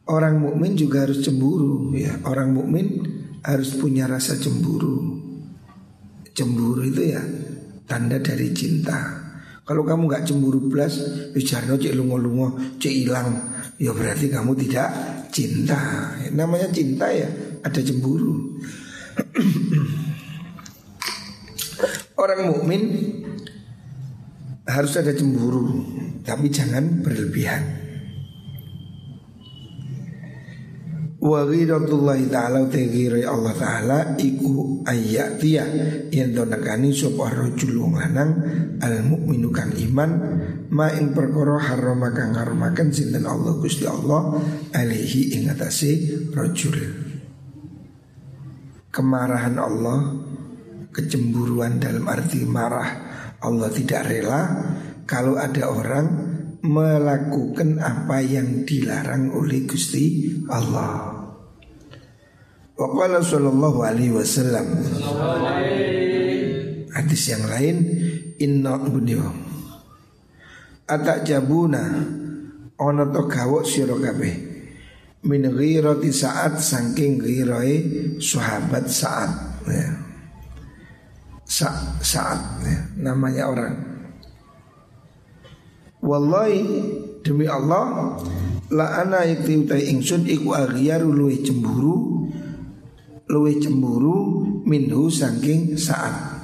Orang 0.08 0.40
mukmin 0.40 0.72
juga 0.72 1.04
harus 1.04 1.20
cemburu 1.20 1.92
ya. 1.92 2.16
Orang 2.24 2.56
mukmin 2.56 3.04
harus 3.44 3.76
punya 3.76 4.08
rasa 4.08 4.40
cemburu. 4.40 5.17
Cemburu 6.38 6.86
itu 6.86 7.02
ya 7.02 7.18
tanda 7.82 8.14
dari 8.22 8.54
cinta. 8.54 9.26
Kalau 9.66 9.82
kamu 9.82 10.06
nggak 10.06 10.22
cemburu 10.22 10.70
belas, 10.70 10.94
bicara 11.34 11.74
cek 11.74 11.98
lungo-lungo, 11.98 12.78
cek 12.78 12.94
hilang, 12.94 13.34
ya 13.74 13.90
berarti 13.90 14.30
kamu 14.30 14.54
tidak 14.54 14.86
cinta. 15.34 16.14
Namanya 16.30 16.70
cinta 16.70 17.10
ya 17.10 17.26
ada 17.66 17.80
cemburu. 17.82 18.54
Orang 22.22 22.54
mukmin 22.54 22.82
harus 24.62 24.94
ada 24.94 25.10
cemburu, 25.10 25.82
tapi 26.22 26.54
jangan 26.54 27.02
berlebihan. 27.02 27.77
Wa 31.18 31.42
ghiratullahi 31.42 32.30
ta'ala 32.30 32.70
tegiri 32.70 33.26
Allah 33.26 33.50
ta'ala 33.50 33.98
Iku 34.14 34.86
ayatiya 34.86 35.64
Yang 36.14 36.30
donakani 36.30 36.94
sopa 36.94 37.34
rojul 37.34 37.90
lanang 37.90 38.38
Al 38.78 39.02
mu'minu 39.02 39.50
kang 39.50 39.74
iman 39.74 40.10
Ma 40.70 40.94
ing 40.94 41.10
perkara 41.10 41.58
harama 41.58 42.14
kang 42.14 42.94
Sinten 42.94 43.26
Allah 43.26 43.58
Gusti 43.58 43.82
Allah 43.82 44.38
Alihi 44.70 45.42
ingatasi 45.42 45.92
rojul. 46.30 46.78
Kemarahan 48.94 49.58
Allah 49.58 49.98
Kecemburuan 50.94 51.82
dalam 51.82 52.06
arti 52.06 52.46
marah 52.46 53.08
Allah 53.38 53.70
tidak 53.70 54.02
rela. 54.10 54.40
Kalau 55.06 55.38
ada 55.38 55.70
orang 55.70 56.06
melakukan 56.62 57.78
apa 57.78 58.18
yang 58.22 58.66
dilarang 58.66 59.30
oleh 59.34 59.62
Gusti 59.66 60.34
Allah. 60.50 61.18
Waqala 62.78 63.18
sallallahu 63.18 63.82
alaihi 63.82 64.14
wasallam 64.14 64.70
Hadis 66.94 67.22
yang 67.26 67.44
lain 67.50 67.76
Inna 68.38 68.78
bunyo 68.78 69.26
Atak 70.86 71.26
jabuna 71.26 72.06
Ono 72.78 73.02
to 73.10 73.26
gawok 73.26 73.66
siro 73.66 73.98
kabeh 73.98 74.34
Min 75.26 75.50
ghirati 75.50 76.14
saat 76.14 76.62
Sangking 76.62 77.18
ghirai 77.18 77.74
Sahabat 78.22 78.86
saat 78.86 79.58
ya. 79.66 79.90
Sa 81.42 81.98
saat 81.98 82.62
ya. 82.62 82.78
Namanya 82.94 83.50
orang 83.50 83.74
Wallahi 85.98 86.62
demi 87.26 87.46
Allah 87.50 88.14
la 88.70 89.02
ana 89.02 89.26
yakti 89.26 89.66
utai 89.66 89.90
ingsun 89.90 90.28
iku 90.30 90.54
aghyaru 90.54 91.10
luwe 91.10 91.42
cemburu 91.42 92.28
luwe 93.28 93.52
cemburu 93.58 94.46
minhu 94.64 95.10
saking 95.10 95.74
saat 95.74 96.38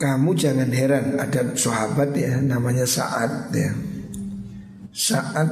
Kamu 0.00 0.32
jangan 0.32 0.72
heran 0.72 1.20
ada 1.20 1.52
sahabat 1.52 2.16
ya 2.16 2.40
namanya 2.40 2.88
Saat 2.88 3.52
ya. 3.52 3.68
Saat 4.96 5.48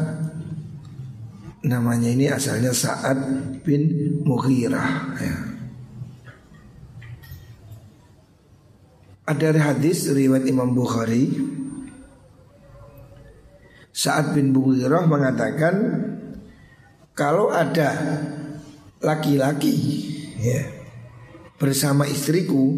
Namanya 1.68 2.14
ini 2.14 2.30
asalnya 2.30 2.70
Sa'ad 2.70 3.18
bin 3.66 3.90
Mughirah 4.22 4.90
ya. 5.18 5.47
Ada 9.28 9.52
hadis 9.60 10.08
riwayat 10.08 10.48
Imam 10.48 10.72
Bukhari. 10.72 11.28
Sa'ad 13.92 14.32
bin 14.32 14.56
Mughirah 14.56 15.04
mengatakan 15.04 15.74
Kalau 17.12 17.50
ada 17.50 17.92
laki-laki 19.02 19.74
ya, 20.38 20.64
bersama 21.60 22.06
istriku 22.08 22.72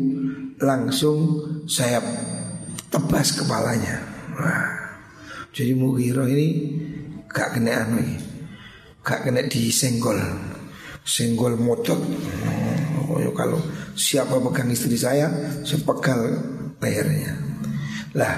Langsung 0.58 1.44
saya 1.70 2.02
tebas 2.90 3.36
kepalanya. 3.36 4.02
Wah. 4.34 4.74
Jadi 5.54 5.72
Mughirah 5.78 6.26
ini 6.26 6.48
gak 7.30 7.54
kena 7.54 7.86
anu 7.86 8.02
gak 9.06 9.22
kena 9.22 9.46
disenggol 9.46 10.18
senggol 11.06 11.56
motor. 11.56 11.96
oh, 11.96 12.79
kalau 13.40 13.56
siapa 13.96 14.36
pegang 14.36 14.68
istri 14.68 15.00
saya 15.00 15.32
saya 15.64 15.80
pegal 15.80 16.20
lehernya. 16.76 17.32
Lah 18.12 18.34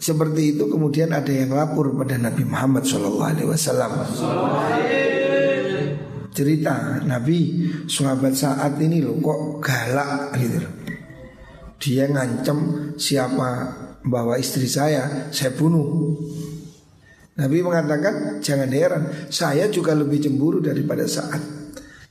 seperti 0.00 0.56
itu 0.56 0.66
kemudian 0.66 1.14
ada 1.14 1.30
yang 1.30 1.54
lapor 1.54 1.94
pada 1.94 2.18
Nabi 2.18 2.42
Muhammad 2.42 2.82
SAW 2.88 3.30
cerita 6.30 7.04
Nabi 7.04 7.68
sahabat 7.84 8.32
saat 8.32 8.80
ini 8.80 9.04
loh 9.04 9.20
kok 9.20 9.60
galak 9.60 10.34
gitu 10.40 10.64
dia 11.80 12.04
ngancam 12.08 12.92
siapa 13.00 13.48
bawa 14.04 14.36
istri 14.36 14.68
saya 14.68 15.32
saya 15.32 15.52
bunuh. 15.56 16.16
Nabi 17.40 17.64
mengatakan 17.64 18.44
jangan 18.44 18.68
heran 18.68 19.32
Saya 19.32 19.64
juga 19.72 19.96
lebih 19.96 20.20
cemburu 20.20 20.60
daripada 20.60 21.08
saat. 21.08 21.40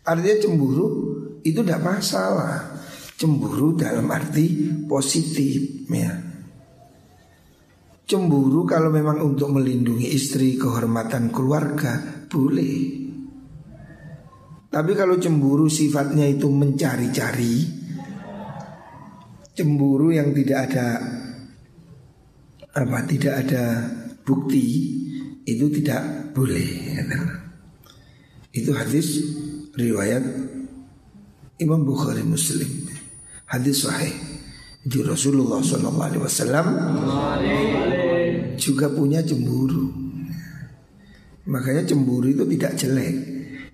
Artinya 0.02 0.42
cemburu 0.42 1.19
itu 1.44 1.60
tidak 1.64 1.82
masalah 1.84 2.80
Cemburu 3.20 3.76
dalam 3.76 4.08
arti 4.08 4.72
positif 4.88 5.84
ya. 5.92 6.14
Cemburu 8.08 8.64
kalau 8.64 8.88
memang 8.88 9.20
untuk 9.20 9.52
melindungi 9.52 10.08
istri 10.08 10.56
Kehormatan 10.56 11.28
keluarga 11.28 12.00
Boleh 12.32 12.80
Tapi 14.72 14.92
kalau 14.96 15.20
cemburu 15.20 15.68
sifatnya 15.68 16.24
itu 16.32 16.48
mencari-cari 16.48 17.56
Cemburu 19.52 20.16
yang 20.16 20.32
tidak 20.32 20.72
ada 20.72 20.88
apa 22.80 23.04
tidak 23.04 23.34
ada 23.44 23.66
bukti 24.24 24.66
itu 25.50 25.66
tidak 25.82 26.32
boleh. 26.38 26.70
Itu 28.54 28.72
hadis 28.78 29.26
riwayat 29.74 30.22
Imam 31.60 31.84
Bukhari 31.84 32.24
Muslim. 32.24 32.88
Hadis 33.46 33.84
sahih. 33.84 34.16
Di 34.80 35.04
Rasulullah 35.04 35.60
SAW 35.60 36.64
juga 38.56 38.88
punya 38.90 39.20
cemburu. 39.20 39.92
Makanya 41.52 41.84
cemburu 41.84 42.32
itu 42.32 42.48
tidak 42.56 42.74
jelek. 42.80 43.16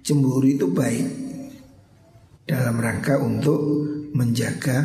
Cemburu 0.02 0.48
itu 0.50 0.66
baik 0.74 1.08
dalam 2.50 2.82
rangka 2.82 3.22
untuk 3.22 3.62
menjaga 4.18 4.82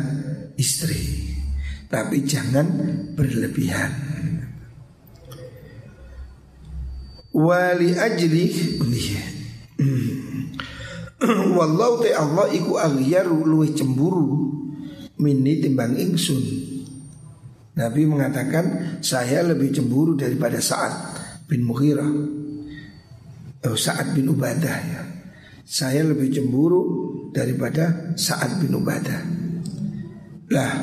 istri. 0.61 1.33
Tapi 1.89 2.21
jangan 2.23 2.67
berlebihan. 3.17 4.11
wali 7.31 7.95
ajli 7.95 8.43
wallahu 11.57 12.01
ta 12.01 12.17
Allah 12.17 12.49
iku 12.49 12.81
aghyaru 12.81 13.45
luwih 13.45 13.77
cemburu 13.77 14.57
mini 15.21 15.61
timbang 15.61 15.93
ingsun. 15.93 16.41
Nabi 17.77 18.03
mengatakan 18.09 18.97
saya 19.05 19.45
lebih 19.45 19.71
cemburu 19.71 20.17
daripada 20.17 20.59
Sa'ad 20.59 20.93
bin 21.45 21.63
Mughirah. 21.63 22.09
Oh, 23.69 23.77
Sa'ad 23.77 24.17
bin 24.17 24.33
Ubadah 24.33 24.77
ya. 24.81 25.01
Saya 25.63 26.03
lebih 26.03 26.33
cemburu 26.33 26.83
daripada 27.31 28.17
Sa'ad 28.17 28.59
bin 28.59 28.75
Ubadah. 28.75 29.21
Lah 30.51 30.73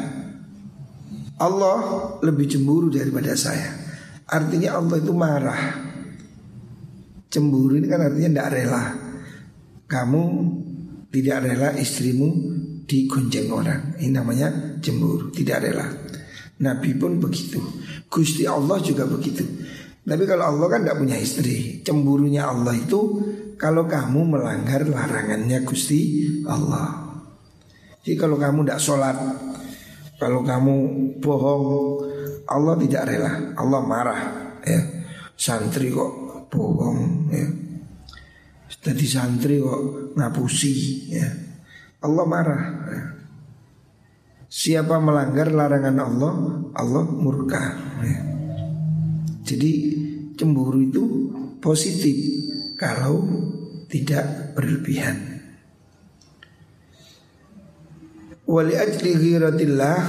Allah 1.38 1.78
lebih 2.24 2.46
cemburu 2.48 2.88
daripada 2.88 3.34
saya. 3.36 3.74
Artinya 4.30 4.80
Allah 4.80 4.96
itu 4.96 5.12
marah. 5.12 5.62
Cemburu 7.28 7.76
ini 7.76 7.84
kan 7.90 8.00
artinya 8.00 8.40
tidak 8.40 8.50
rela 8.56 9.07
Kamu 9.88 10.22
tidak 11.08 11.48
rela 11.48 11.72
istrimu 11.80 12.28
digonceng 12.84 13.48
orang. 13.48 13.96
Ini 13.96 14.12
namanya 14.12 14.48
cemburu, 14.84 15.32
tidak 15.32 15.64
rela. 15.64 15.88
Nabi 16.58 16.90
pun 16.98 17.16
begitu. 17.22 17.60
Gusti 18.08 18.44
Allah 18.44 18.76
juga 18.84 19.08
begitu. 19.08 19.44
Tapi 20.08 20.24
kalau 20.24 20.56
Allah 20.56 20.66
kan 20.72 20.80
tidak 20.82 20.98
punya 20.98 21.16
istri. 21.20 21.84
Cemburunya 21.84 22.48
Allah 22.48 22.72
itu 22.72 23.00
Kalau 23.58 23.90
kamu 23.90 24.38
melanggar 24.38 24.86
larangannya 24.86 25.66
Gusti 25.66 26.24
Allah. 26.46 27.18
Jadi 28.06 28.14
kalau 28.14 28.38
kamu 28.38 28.62
tidak 28.64 28.80
sholat 28.80 29.18
Kalau 30.14 30.46
kamu 30.46 30.74
bohong 31.18 31.64
Allah 32.48 32.74
tidak 32.80 33.02
rela. 33.06 33.32
Allah 33.54 33.80
marah 33.84 34.20
ya. 34.64 34.80
Santri 35.38 35.92
kok 35.92 36.46
bohong 36.50 37.30
ya. 37.30 37.67
Jadi 38.88 39.04
santri 39.04 39.60
kok 39.60 40.16
ngapusi 40.16 40.72
ya. 41.12 41.28
Allah 42.00 42.24
marah 42.24 42.62
ya. 42.88 43.02
Siapa 44.48 44.96
melanggar 44.96 45.52
larangan 45.52 45.96
Allah 46.00 46.34
Allah 46.72 47.04
murka 47.04 47.76
ya. 48.00 48.20
Jadi 49.44 49.72
cemburu 50.40 50.80
itu 50.80 51.04
positif 51.60 52.16
Kalau 52.80 53.28
tidak 53.92 54.56
berlebihan 54.56 55.16
Wali 58.48 58.72
ajli 58.72 59.12
ghiratillah 59.12 60.00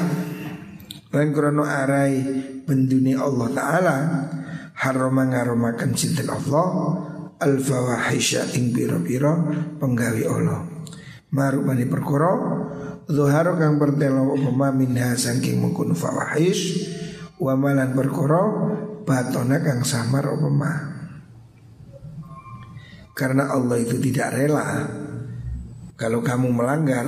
Lan 1.09 1.27
krono 1.35 1.67
arai 1.67 2.15
benduni 2.63 3.11
Allah 3.17 3.47
Ta'ala 3.51 3.97
harama 4.79 5.27
ngaromakan 5.27 5.91
sinten 5.97 6.31
Allah 6.31 6.69
al 7.39 7.59
fawahisha 7.59 8.51
ing 8.55 8.75
biro-biro 8.75 9.47
penggawi 9.79 10.27
Allah. 10.27 10.67
Marupani 11.29 11.85
perkara 11.85 12.31
zuharo 13.05 13.57
kang 13.57 13.77
bertelo 13.77 14.33
apa 14.33 14.69
minha 14.73 15.13
saking 15.13 15.61
mengkono 15.61 15.93
fawahish 15.93 16.89
wa 17.37 17.53
malan 17.55 17.93
perkara 17.93 18.41
batona 19.05 19.61
kang 19.61 19.85
samar 19.85 20.25
apa 20.25 20.73
karena 23.13 23.51
Allah 23.51 23.77
itu 23.83 23.99
tidak 23.99 24.31
rela 24.31 24.87
kalau 25.99 26.23
kamu 26.23 26.55
melanggar 26.55 27.05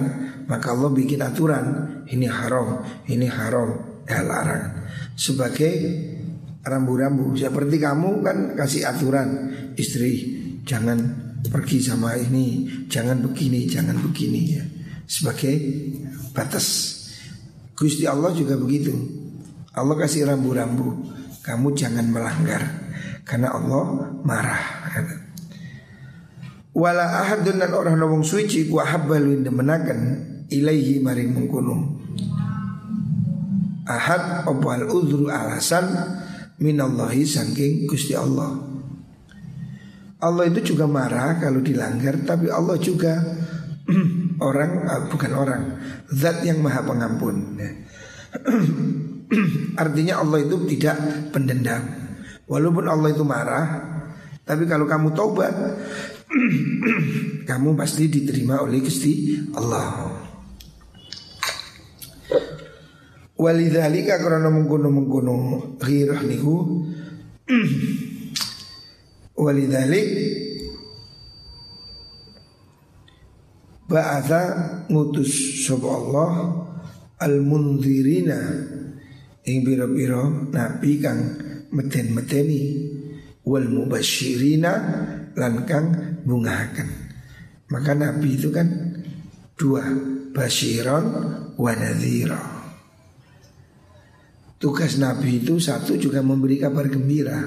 maka 0.51 0.75
Allah 0.75 0.91
bikin 0.91 1.23
aturan 1.23 1.65
ini 2.11 2.27
haram 2.27 2.83
ini 3.07 3.31
haram 3.31 4.03
ya 4.03 4.19
larang. 4.19 4.83
Sebagai 5.15 5.73
rambu-rambu. 6.65 7.37
Seperti 7.37 7.77
kamu 7.81 8.25
kan 8.25 8.37
kasih 8.57 8.87
aturan 8.89 9.51
istri 9.77 10.39
jangan 10.65 10.97
pergi 11.41 11.81
sama 11.81 12.13
ini 12.17 12.69
jangan 12.87 13.21
begini 13.21 13.65
jangan 13.69 13.97
begini 13.97 14.41
ya. 14.57 14.63
Sebagai 15.05 15.55
batas. 16.31 16.97
Gusti 17.75 18.05
Allah 18.05 18.31
juga 18.37 18.55
begitu. 18.55 18.93
Allah 19.73 19.97
kasih 19.97 20.29
rambu-rambu. 20.29 21.09
Kamu 21.41 21.73
jangan 21.73 22.05
melanggar 22.05 22.61
karena 23.25 23.49
Allah 23.49 24.13
marah 24.21 24.63
wala 26.71 27.03
ahadun 27.23 27.59
dan 27.59 27.71
orang 27.75 27.99
nawang 27.99 28.23
suci 28.23 28.71
ku 28.71 28.79
habbalu 28.79 29.43
menakan 29.51 29.99
ilaihi 30.47 31.03
maring 31.03 31.35
ahad 33.91 34.47
opal 34.47 34.87
udru 34.87 35.27
alasan 35.27 35.83
minallahi 36.61 37.25
saking 37.25 37.89
Gusti 37.89 38.13
Allah. 38.13 38.69
Allah 40.21 40.43
itu 40.45 40.73
juga 40.73 40.85
marah 40.85 41.41
kalau 41.41 41.65
dilanggar 41.65 42.21
tapi 42.21 42.53
Allah 42.53 42.77
juga 42.77 43.17
orang 44.47 44.71
uh, 44.85 45.01
bukan 45.09 45.31
orang 45.33 45.63
zat 46.13 46.45
yang 46.45 46.61
maha 46.61 46.85
pengampun. 46.85 47.57
Artinya 49.81 50.21
Allah 50.21 50.45
itu 50.45 50.61
tidak 50.69 50.97
pendendam. 51.33 51.81
Walaupun 52.45 52.85
Allah 52.85 53.09
itu 53.09 53.25
marah 53.25 53.65
tapi 54.45 54.69
kalau 54.69 54.85
kamu 54.85 55.17
taubat 55.17 55.53
kamu 57.49 57.69
pasti 57.73 58.05
diterima 58.05 58.61
oleh 58.61 58.77
Gusti 58.85 59.33
Allah. 59.57 60.29
Walidzalika 63.41 64.21
karena 64.21 64.53
mengkono 64.53 64.93
mengkono 64.93 65.35
ghirah 65.81 66.21
niku 66.21 66.85
Walidalik 69.41 70.09
Ba'atha 73.89 74.43
ngutus 74.87 75.65
sapa 75.67 75.89
Allah 75.89 76.31
al-mundzirina 77.19 78.39
ing 79.43 79.67
biro-biro 79.67 80.47
nabi 80.47 80.95
kang 81.03 81.19
meten-meteni 81.75 82.87
wal 83.43 83.67
mubasyirina 83.67 84.71
lan 85.35 85.55
kang. 85.67 85.91
Maka 87.67 87.91
nabi 87.91 88.39
itu 88.39 88.47
kan 88.47 88.67
dua, 89.59 89.83
basyiron 90.31 91.05
wa. 91.59 92.50
Tugas 94.61 95.01
nabi 95.01 95.41
itu 95.41 95.57
satu 95.57 95.97
juga 95.97 96.21
memberi 96.21 96.61
kabar 96.61 96.85
gembira 96.85 97.41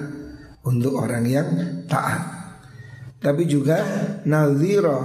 untuk 0.66 0.98
orang 0.98 1.24
yang 1.30 1.48
taat. 1.86 2.22
Tapi 3.22 3.46
juga 3.46 3.78
nadhira 4.26 4.98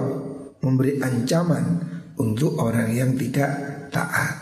memberi 0.60 0.98
ancaman 1.00 1.66
untuk 2.20 2.60
orang 2.60 2.92
yang 2.92 3.16
tidak 3.16 3.52
taat. 3.94 4.36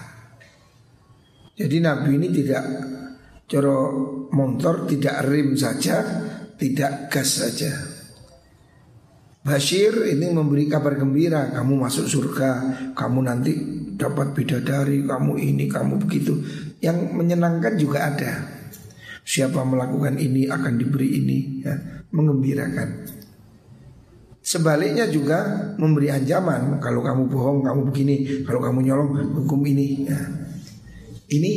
Jadi 1.57 1.77
Nabi 1.81 2.21
ini 2.21 2.29
tidak 2.29 2.63
coro 3.49 3.79
motor, 4.29 4.85
tidak 4.85 5.25
rim 5.25 5.57
saja, 5.57 6.05
tidak 6.57 7.09
gas 7.09 7.41
saja. 7.41 7.73
Bashir 9.41 10.05
ini 10.11 10.29
memberi 10.29 10.67
kabar 10.69 10.99
gembira, 10.99 11.49
kamu 11.53 11.81
masuk 11.81 12.05
surga, 12.05 12.51
kamu 12.93 13.19
nanti 13.25 13.53
dapat 13.97 14.37
bidadari, 14.37 15.03
kamu 15.03 15.33
ini, 15.41 15.65
kamu 15.65 15.97
begitu. 16.05 16.37
Yang 16.79 17.11
menyenangkan 17.11 17.73
juga 17.75 18.13
ada. 18.13 18.33
Siapa 19.27 19.65
melakukan 19.65 20.15
ini 20.21 20.47
akan 20.47 20.73
diberi 20.79 21.19
ini, 21.19 21.37
ya, 21.65 21.75
mengembirakan. 22.13 23.17
Sebaliknya 24.47 25.11
juga 25.11 25.43
memberi 25.75 26.07
ancaman 26.07 26.79
kalau 26.79 27.03
kamu 27.03 27.27
bohong, 27.27 27.67
kamu 27.67 27.81
begini, 27.91 28.15
kalau 28.47 28.63
kamu 28.63 28.79
nyolong 28.87 29.09
hukum 29.43 29.59
ini. 29.67 30.07
Ya. 30.07 30.21
Ini 31.27 31.53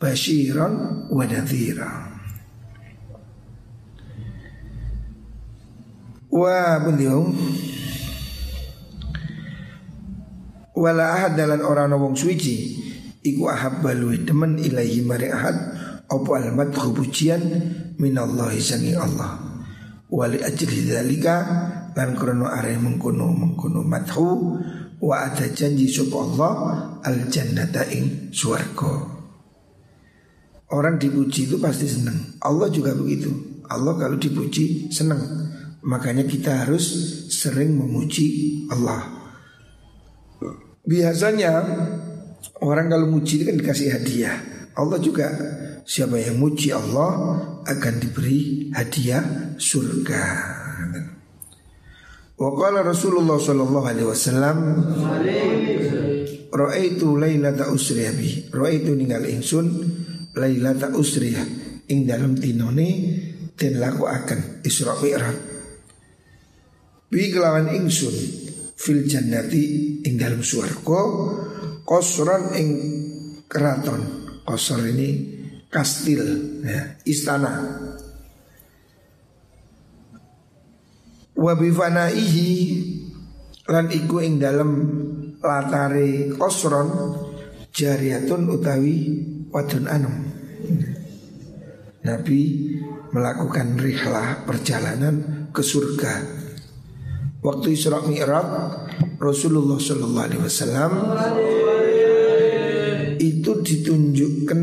basyiran 0.00 1.04
wa 1.12 1.24
nadhira. 1.28 1.92
Wa 6.32 6.80
beliau 6.80 7.28
Wala 10.74 11.04
ahad 11.14 11.38
dalan 11.38 11.62
orang 11.62 11.94
wong 11.94 12.18
suci 12.18 12.82
Iku 13.24 13.46
ahab 13.48 13.80
balui 13.80 14.26
temen 14.26 14.58
ilahi 14.58 15.00
mari 15.06 15.30
ahad 15.30 15.56
Opo 16.10 16.34
almat 16.34 16.74
pujian 16.74 17.42
Minallahi 17.96 18.58
sangi 18.58 18.92
Allah 18.98 19.38
Wali 20.10 20.42
ajli 20.42 20.90
dalika 20.90 21.36
Lan 21.94 22.18
krono 22.18 22.50
areh 22.50 22.74
mengkono 22.74 23.30
mengkono 23.30 23.86
mathu 23.86 24.58
wa 24.98 25.14
ada 25.30 25.46
janji 25.52 25.86
sapa 25.86 26.16
Allah 26.16 26.52
al 27.06 27.30
jannata 27.30 27.86
ing 27.92 28.34
swarga. 28.34 29.14
Orang 30.74 30.98
dipuji 30.98 31.46
itu 31.46 31.60
pasti 31.62 31.86
senang. 31.86 32.40
Allah 32.42 32.66
juga 32.72 32.96
begitu. 32.98 33.30
Allah 33.70 33.94
kalau 33.94 34.18
dipuji 34.18 34.90
senang. 34.90 35.22
Makanya 35.86 36.26
kita 36.26 36.66
harus 36.66 36.82
sering 37.30 37.78
memuji 37.78 38.58
Allah. 38.72 39.23
Biasanya 40.84 41.52
orang 42.60 42.92
kalau 42.92 43.06
muji 43.08 43.44
kan 43.48 43.56
dikasih 43.56 43.88
hadiah. 43.94 44.36
Allah 44.74 44.98
juga 44.98 45.30
siapa 45.86 46.18
yang 46.18 46.36
muji 46.36 46.74
Allah 46.74 47.40
akan 47.64 47.94
diberi 48.02 48.68
hadiah 48.74 49.54
surga. 49.56 50.24
Wa 52.34 52.50
qala 52.58 52.82
Rasulullah 52.82 53.38
sallallahu 53.38 53.86
alaihi 53.86 54.08
wasallam 54.10 54.56
Ra'aitu 56.54 57.18
lailata 57.18 57.66
usriya 57.74 58.14
bi. 58.14 58.46
Ra'aitu 58.46 58.94
ningal 58.94 59.26
ingsun 59.26 59.66
lailata 60.38 60.94
usriya 60.94 61.42
ing 61.90 62.06
dalam 62.06 62.38
tinone 62.38 62.88
den 63.58 63.82
laku 63.82 64.06
akan 64.06 64.62
Isra 64.62 64.94
Mi'raj. 65.02 65.38
Bi 67.10 67.30
kelawan 67.34 67.74
ingsun 67.74 68.43
fil 68.84 69.08
jannati 69.08 69.64
ing 70.04 70.20
dalam 70.20 70.44
swarga 70.44 71.00
kosron 71.88 72.52
ing 72.60 72.68
keraton. 73.48 74.22
Kosor 74.44 74.84
ini 74.84 75.08
kastil 75.72 76.20
ya, 76.60 77.00
istana. 77.08 77.80
Wa 81.32 81.52
bifanaihi 81.56 82.52
lan 83.72 83.88
iku 83.88 84.20
ing 84.20 84.36
dalem 84.36 84.70
latare 85.40 86.36
kosron 86.36 87.16
jariatun 87.72 88.52
utawi 88.52 88.96
wadun 89.48 89.88
anom. 89.88 90.16
Nabi 92.04 92.40
melakukan 93.16 93.80
rihlah 93.80 94.44
perjalanan 94.44 95.48
ke 95.56 95.64
surga 95.64 96.43
Waktu 97.44 97.76
Isra 97.76 98.00
Mi'raj 98.00 98.48
Rasulullah 99.20 99.76
Shallallahu 99.76 100.24
Alaihi 100.24 100.42
Wasallam 100.48 100.92
itu 103.20 103.52
ditunjukkan 103.60 104.62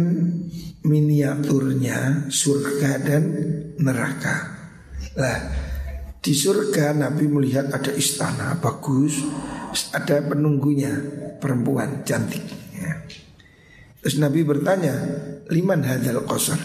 miniaturnya 0.82 2.26
surga 2.34 2.92
dan 3.06 3.24
neraka. 3.78 4.38
Lah 5.14 5.40
di 6.22 6.34
surga 6.34 6.98
Nabi 6.98 7.30
melihat 7.30 7.70
ada 7.70 7.94
istana 7.94 8.58
bagus, 8.58 9.26
ada 9.94 10.22
penunggunya 10.26 10.90
perempuan 11.38 12.02
cantik. 12.02 12.46
Ya. 12.78 12.98
Terus 14.02 14.18
Nabi 14.18 14.42
bertanya, 14.42 14.94
liman 15.54 15.86
hadal 15.86 16.26
qasr? 16.26 16.58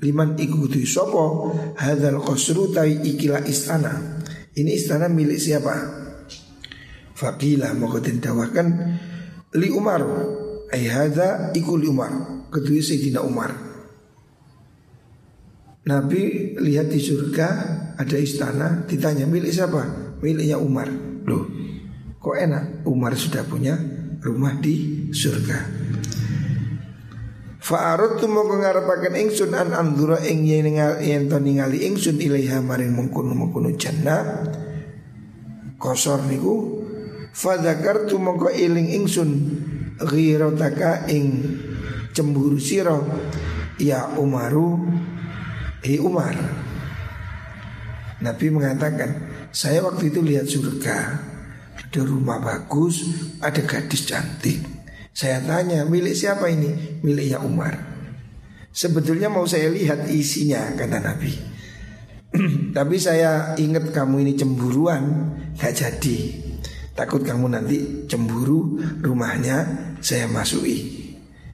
Liman 0.00 0.40
ikuti 0.40 0.88
sopo 0.88 1.52
hadal 1.76 2.24
qasru 2.24 2.72
tai 2.72 2.96
ikilah 3.04 3.44
istana. 3.44 4.19
Ini 4.50 4.70
istana 4.74 5.06
milik 5.06 5.38
siapa? 5.38 5.74
Fakila 7.14 7.70
mau 7.76 7.94
dawakan 8.00 8.66
li 9.54 9.68
Umar. 9.70 10.02
Ay 10.70 10.86
hadza 10.90 11.54
iku 11.54 11.78
li 11.78 11.86
Umar. 11.86 12.46
Kedua 12.50 12.82
Sayyidina 12.82 13.22
Umar. 13.22 13.70
Nabi 15.80 16.54
lihat 16.60 16.92
di 16.92 17.00
surga 17.00 17.48
ada 17.96 18.16
istana, 18.20 18.84
ditanya 18.84 19.24
milik 19.24 19.50
siapa? 19.54 20.14
Miliknya 20.20 20.60
Umar. 20.60 20.86
Loh, 21.24 21.46
kok 22.20 22.36
enak? 22.36 22.84
Umar 22.84 23.16
sudah 23.16 23.46
punya 23.48 23.74
rumah 24.20 24.60
di 24.60 25.08
surga. 25.10 25.79
Fa'arut 27.60 28.16
tu 28.16 28.24
mau 28.24 28.48
ngarapaken 28.48 29.20
ingsun 29.20 29.52
an 29.52 29.76
andura 29.76 30.16
ing 30.24 30.48
yen 30.48 31.28
to 31.28 31.36
ningali 31.36 31.84
ingsun 31.84 32.16
ilaiha 32.16 32.64
maring 32.64 32.96
mengkono 32.96 33.36
mengkono 33.36 33.68
jannah. 33.76 34.48
Kosor 35.76 36.24
niku. 36.24 36.80
Tu 37.30 38.16
mongko 38.16 38.48
iling 38.50 38.90
ingsun 38.96 39.30
ghirataka 40.00 41.06
ing 41.12 41.24
cemburu 42.16 42.56
sira 42.56 42.96
ya 43.76 44.16
Umaru. 44.16 44.80
Hei 45.84 46.00
Umar. 46.00 46.36
Nabi 48.20 48.52
mengatakan 48.52 49.10
Saya 49.48 49.80
waktu 49.84 50.12
itu 50.12 50.20
lihat 50.20 50.44
surga. 50.44 50.98
Ada 51.80 52.04
rumah 52.04 52.38
bagus 52.38 53.02
Ada 53.40 53.64
gadis 53.64 54.04
cantik 54.04 54.79
Saya 55.20 55.44
tanya 55.44 55.84
milik 55.84 56.16
siapa 56.16 56.48
ini? 56.48 56.96
Miliknya 57.04 57.44
Umar. 57.44 57.76
Sebetulnya 58.72 59.28
mau 59.28 59.44
saya 59.44 59.68
lihat 59.68 60.08
isinya 60.08 60.72
Kata 60.72 60.96
Nabi. 60.96 61.28
Tapi 62.76 62.96
saya 62.96 63.52
ingat 63.60 63.92
kamu 63.92 64.24
ini 64.24 64.32
cemburuan 64.32 65.36
Gak 65.60 65.76
jadi. 65.76 66.16
Takut 66.96 67.20
kamu 67.20 67.52
nanti 67.52 68.08
cemburu 68.08 68.80
Rumahnya 69.04 69.56
saya 70.00 70.24
masui 70.24 70.88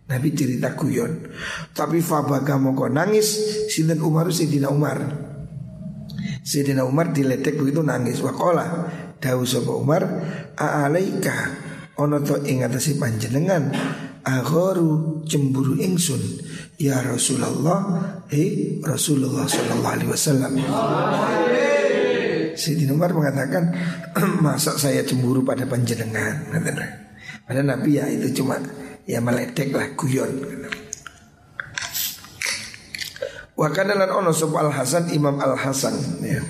Nabi 0.07 0.31
cerita 0.39 0.79
guyon. 0.79 1.27
Tapi 1.75 1.99
fabaka 1.99 2.63
moko 2.63 2.87
nangis 2.87 3.35
sinten 3.67 3.99
Umar 3.99 4.31
Sayyidina 4.31 4.71
Umar. 4.71 5.03
Sayyidina 6.47 6.87
Umar 6.87 7.11
diledek 7.11 7.59
begitu 7.59 7.83
nangis. 7.83 8.23
Wakola 8.23 8.95
dawu 9.19 9.43
sapa 9.43 9.75
Umar 9.75 10.07
aalaika 10.55 11.66
ono 11.97 12.21
to 12.21 12.45
ing 12.45 12.61
atase 12.61 13.01
panjenengan 13.01 13.73
agharu 14.21 15.23
cemburu 15.25 15.81
ingsun. 15.81 16.21
Ya 16.77 17.01
Rasulullah 17.01 17.81
eh 18.29 18.81
Rasulullah 18.85 19.49
sallallahu 19.49 19.95
alaihi 19.97 20.11
wasallam. 20.13 20.53
Sayyidina 22.57 22.97
Umar 22.97 23.13
mengatakan 23.13 23.73
masa 24.45 24.77
saya 24.77 25.05
cemburu 25.05 25.45
pada 25.45 25.65
panjenengan? 25.69 26.53
Padahal 27.45 27.69
Nabi 27.69 28.01
ya 28.01 28.09
itu 28.09 28.43
cuma 28.43 28.61
ya 29.09 29.21
meledek 29.21 29.73
lah 29.73 29.93
guyon. 29.97 30.33
Wa 33.57 33.73
kana 33.73 33.97
lan 33.97 34.13
ono 34.13 34.37
sapa 34.37 34.69
Al 34.69 34.73
Hasan 34.73 35.09
Imam 35.17 35.41
Al 35.41 35.57
Hasan 35.57 35.97
ya. 36.21 36.45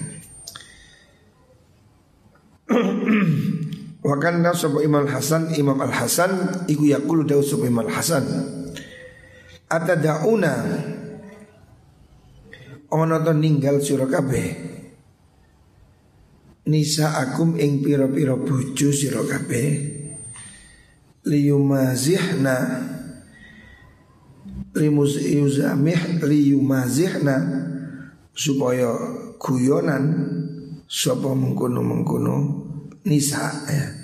Wa 4.06 4.14
kana 4.22 4.54
Imam 4.86 5.06
Hasan 5.10 5.50
Imam 5.58 5.82
Al 5.82 5.90
Hasan 5.90 6.62
iku 6.70 6.86
yaqulu 6.86 7.26
dawu 7.26 7.42
sapa 7.42 7.66
Imam 7.66 7.90
Hasan 7.90 8.22
Atadauna 9.66 10.54
Ono 12.86 13.18
to 13.18 13.34
ninggal 13.34 13.82
sira 13.82 14.06
kabeh. 14.06 14.48
Nisa 16.70 17.18
akum 17.18 17.58
ing 17.58 17.82
pira-pira 17.82 18.38
bojo 18.38 18.94
sira 18.94 19.26
kabeh. 19.26 19.94
Liyumazihna 21.26 22.56
limus 24.78 25.18
yuzamih 25.18 26.22
liyumazihna 26.22 27.36
supaya 28.30 28.94
guyonan 29.42 30.04
sapa 30.86 31.34
mengkono-mengkono 31.34 32.34
nisa 33.02 33.50
ya. 33.66 33.95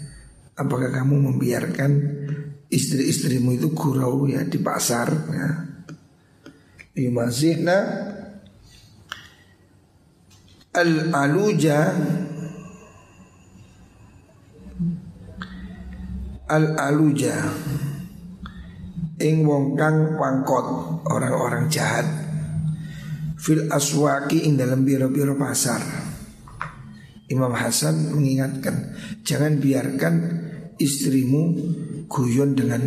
Apakah 0.53 0.93
kamu 0.93 1.33
membiarkan 1.33 1.93
istri-istrimu 2.73 3.57
itu 3.57 3.73
gurau 3.77 4.25
ya 4.25 4.45
di 4.49 4.57
pasar 4.61 5.09
ya. 5.13 5.49
Liyumazihna 6.93 7.79
al-aluja 10.73 11.79
al-aluja 16.49 17.37
ing 19.21 19.37
wong 19.45 19.77
kang 19.77 20.17
pangkot 20.21 20.67
orang-orang 21.09 21.69
jahat 21.73 22.05
fil 23.41 23.69
aswaki 23.73 24.45
ing 24.49 24.61
dalam 24.61 24.85
biro-biro 24.85 25.37
pasar. 25.37 26.12
Imam 27.33 27.57
Hasan 27.57 28.13
mengingatkan 28.13 28.93
jangan 29.25 29.57
biarkan 29.57 30.15
istrimu 30.77 31.57
guyon 32.13 32.53
dengan 32.53 32.83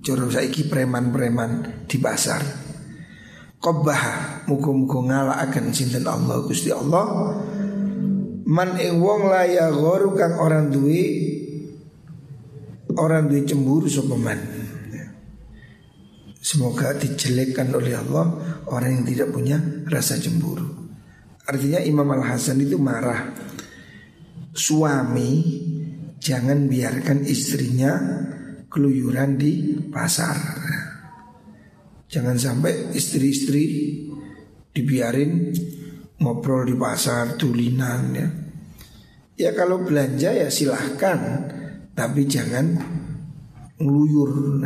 coro 0.00 0.30
saiki 0.30 0.70
preman-preman 0.70 1.84
di 1.90 1.98
pasar. 1.98 2.40
Qabbah 3.60 4.02
muga-muga 4.48 4.98
ngalakaken 5.04 5.68
sinten 5.74 6.08
Allah 6.08 6.40
Gusti 6.46 6.72
Allah 6.72 7.36
man 8.48 8.80
ing 8.80 9.04
wong 9.04 9.28
laya 9.28 9.68
gharu 9.68 10.16
kang 10.16 10.40
orang 10.40 10.72
duwe 10.72 11.02
orang 12.96 13.28
duwe 13.28 13.44
cemburu 13.44 13.84
sapa 13.90 14.16
man. 14.16 14.40
Semoga 16.40 16.96
dijelekkan 16.96 17.68
oleh 17.76 18.00
Allah 18.00 18.32
orang 18.72 19.02
yang 19.02 19.04
tidak 19.04 19.28
punya 19.28 19.60
rasa 19.92 20.16
cemburu. 20.16 20.79
Artinya 21.50 21.82
Imam 21.82 22.06
Al 22.14 22.22
Hasan 22.22 22.62
itu 22.62 22.78
marah. 22.78 23.26
Suami 24.54 25.30
jangan 26.22 26.70
biarkan 26.70 27.26
istrinya 27.26 27.98
keluyuran 28.70 29.34
di 29.34 29.74
pasar. 29.90 30.38
Jangan 32.06 32.38
sampai 32.38 32.94
istri-istri 32.94 33.66
dibiarin 34.70 35.50
ngobrol 36.22 36.70
di 36.70 36.78
pasar 36.78 37.34
tulinan 37.34 38.02
ya. 38.14 38.28
Ya 39.34 39.50
kalau 39.50 39.82
belanja 39.82 40.30
ya 40.30 40.46
silahkan, 40.54 41.50
tapi 41.98 42.30
jangan 42.30 42.78
ngeluyur. 43.74 44.62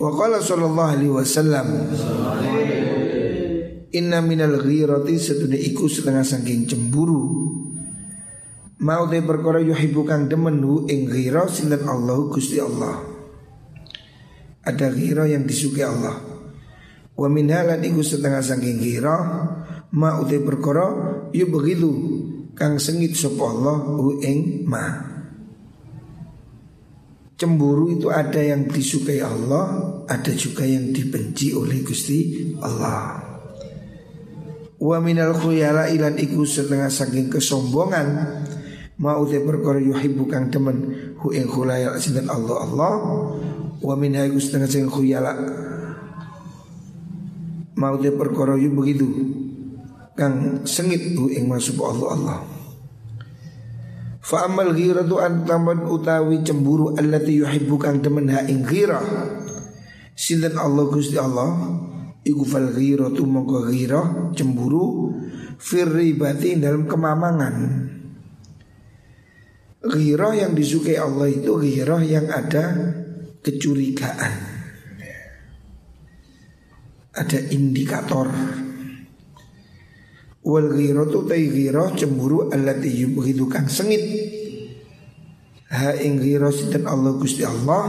Wa 0.00 0.10
qala 0.16 0.40
sallallahu 0.40 0.92
alaihi 0.96 1.12
wasallam 1.12 1.66
Inna 3.92 4.24
minal 4.24 4.56
ghirati 4.56 5.20
sedune 5.20 5.60
iku 5.60 5.84
setengah 5.84 6.24
saking 6.24 6.64
cemburu. 6.64 7.22
Mau 8.82 9.04
te 9.06 9.20
perkara 9.22 9.60
yuhibbu 9.60 10.02
kang 10.08 10.26
demen 10.26 10.58
ing 10.88 11.06
ghira 11.06 11.46
sinten 11.46 11.84
Allah 11.84 12.18
Gusti 12.32 12.58
Allah. 12.58 12.98
Ada 14.64 14.90
ghira 14.90 15.28
yang 15.28 15.44
disukai 15.44 15.84
Allah. 15.86 16.18
Wa 17.12 17.28
min 17.28 17.52
halan 17.52 17.84
iku 17.84 18.00
setengah 18.00 18.40
saking 18.40 18.80
ghira 18.80 19.16
Mau 19.92 20.24
te 20.24 20.40
perkara 20.40 20.88
yubghidu 21.36 21.92
kang 22.56 22.80
sengit 22.80 23.12
sapa 23.12 23.44
Allah 23.44 23.76
hu 24.00 24.24
ing 24.24 24.64
ma. 24.64 25.12
Cemburu 27.36 27.92
itu 27.92 28.08
ada 28.08 28.40
yang 28.40 28.70
disukai 28.70 29.20
Allah, 29.20 30.00
ada 30.08 30.32
juga 30.32 30.64
yang 30.64 30.96
dibenci 30.96 31.52
oleh 31.52 31.84
Gusti 31.84 32.54
Allah. 32.64 33.21
Wa 34.82 34.98
minal 34.98 35.30
khuyala 35.30 35.86
ilan 35.94 36.18
iku 36.18 36.42
setengah 36.42 36.90
saking 36.90 37.30
kesombongan. 37.30 38.42
Mau 38.98 39.22
te 39.30 39.38
perkara 39.38 39.78
yuhibbu 39.78 40.26
kang 40.26 40.50
demen 40.50 40.78
hu 41.22 41.30
ing 41.30 41.46
khuyala 41.46 41.94
sinten 42.02 42.26
Allah 42.26 42.66
Allah. 42.66 42.92
Wa 43.78 43.94
min 43.94 44.18
iku 44.18 44.42
setengah 44.42 44.66
saking 44.66 44.90
khuyala. 44.90 45.38
Mau 47.78 47.94
te 48.02 48.10
perkara 48.10 48.58
yu 48.58 48.74
begitu 48.74 49.06
kang 50.18 50.66
sengit 50.66 51.14
hu 51.14 51.30
ing 51.30 51.46
masuk 51.46 51.78
Allah 51.86 52.08
Allah. 52.18 52.38
Fa 54.18 54.50
amal 54.50 54.74
ghiratu 54.74 55.22
an 55.22 55.46
taman 55.46 55.86
utawi 55.86 56.42
cemburu 56.42 56.98
allati 56.98 57.38
yuhibbu 57.38 57.78
kang 57.78 58.02
demen 58.02 58.34
ha 58.34 58.42
ing 58.50 58.66
ghira. 58.66 58.98
Sinten 60.18 60.58
Allah 60.58 60.90
Gusti 60.90 61.14
Allah 61.22 61.54
iku 62.22 62.42
fal 62.46 62.70
ghiratu 62.70 63.26
mongko 63.26 63.58
ghira 63.70 64.00
cemburu 64.34 65.14
firribati 65.58 66.58
dalam 66.58 66.86
kemamangan. 66.86 67.56
Ghira 69.82 70.38
yang 70.38 70.54
disukai 70.54 70.94
Allah 70.98 71.26
itu 71.26 71.58
ghira 71.58 71.98
yang 72.06 72.30
ada 72.30 72.64
kecurigaan. 73.42 74.54
Ada 77.12 77.52
indikator 77.52 78.30
Wal 80.42 80.74
ghiratu 80.74 81.22
tai 81.30 81.46
ghirah 81.46 81.94
cemburu 81.94 82.50
allati 82.50 82.90
yubghidu 82.90 83.46
kang 83.46 83.70
sengit. 83.70 84.02
Ha 85.70 85.94
ing 86.02 86.18
ghirah 86.18 86.50
sinten 86.50 86.82
Allah 86.82 87.14
Gusti 87.14 87.46
Allah. 87.46 87.86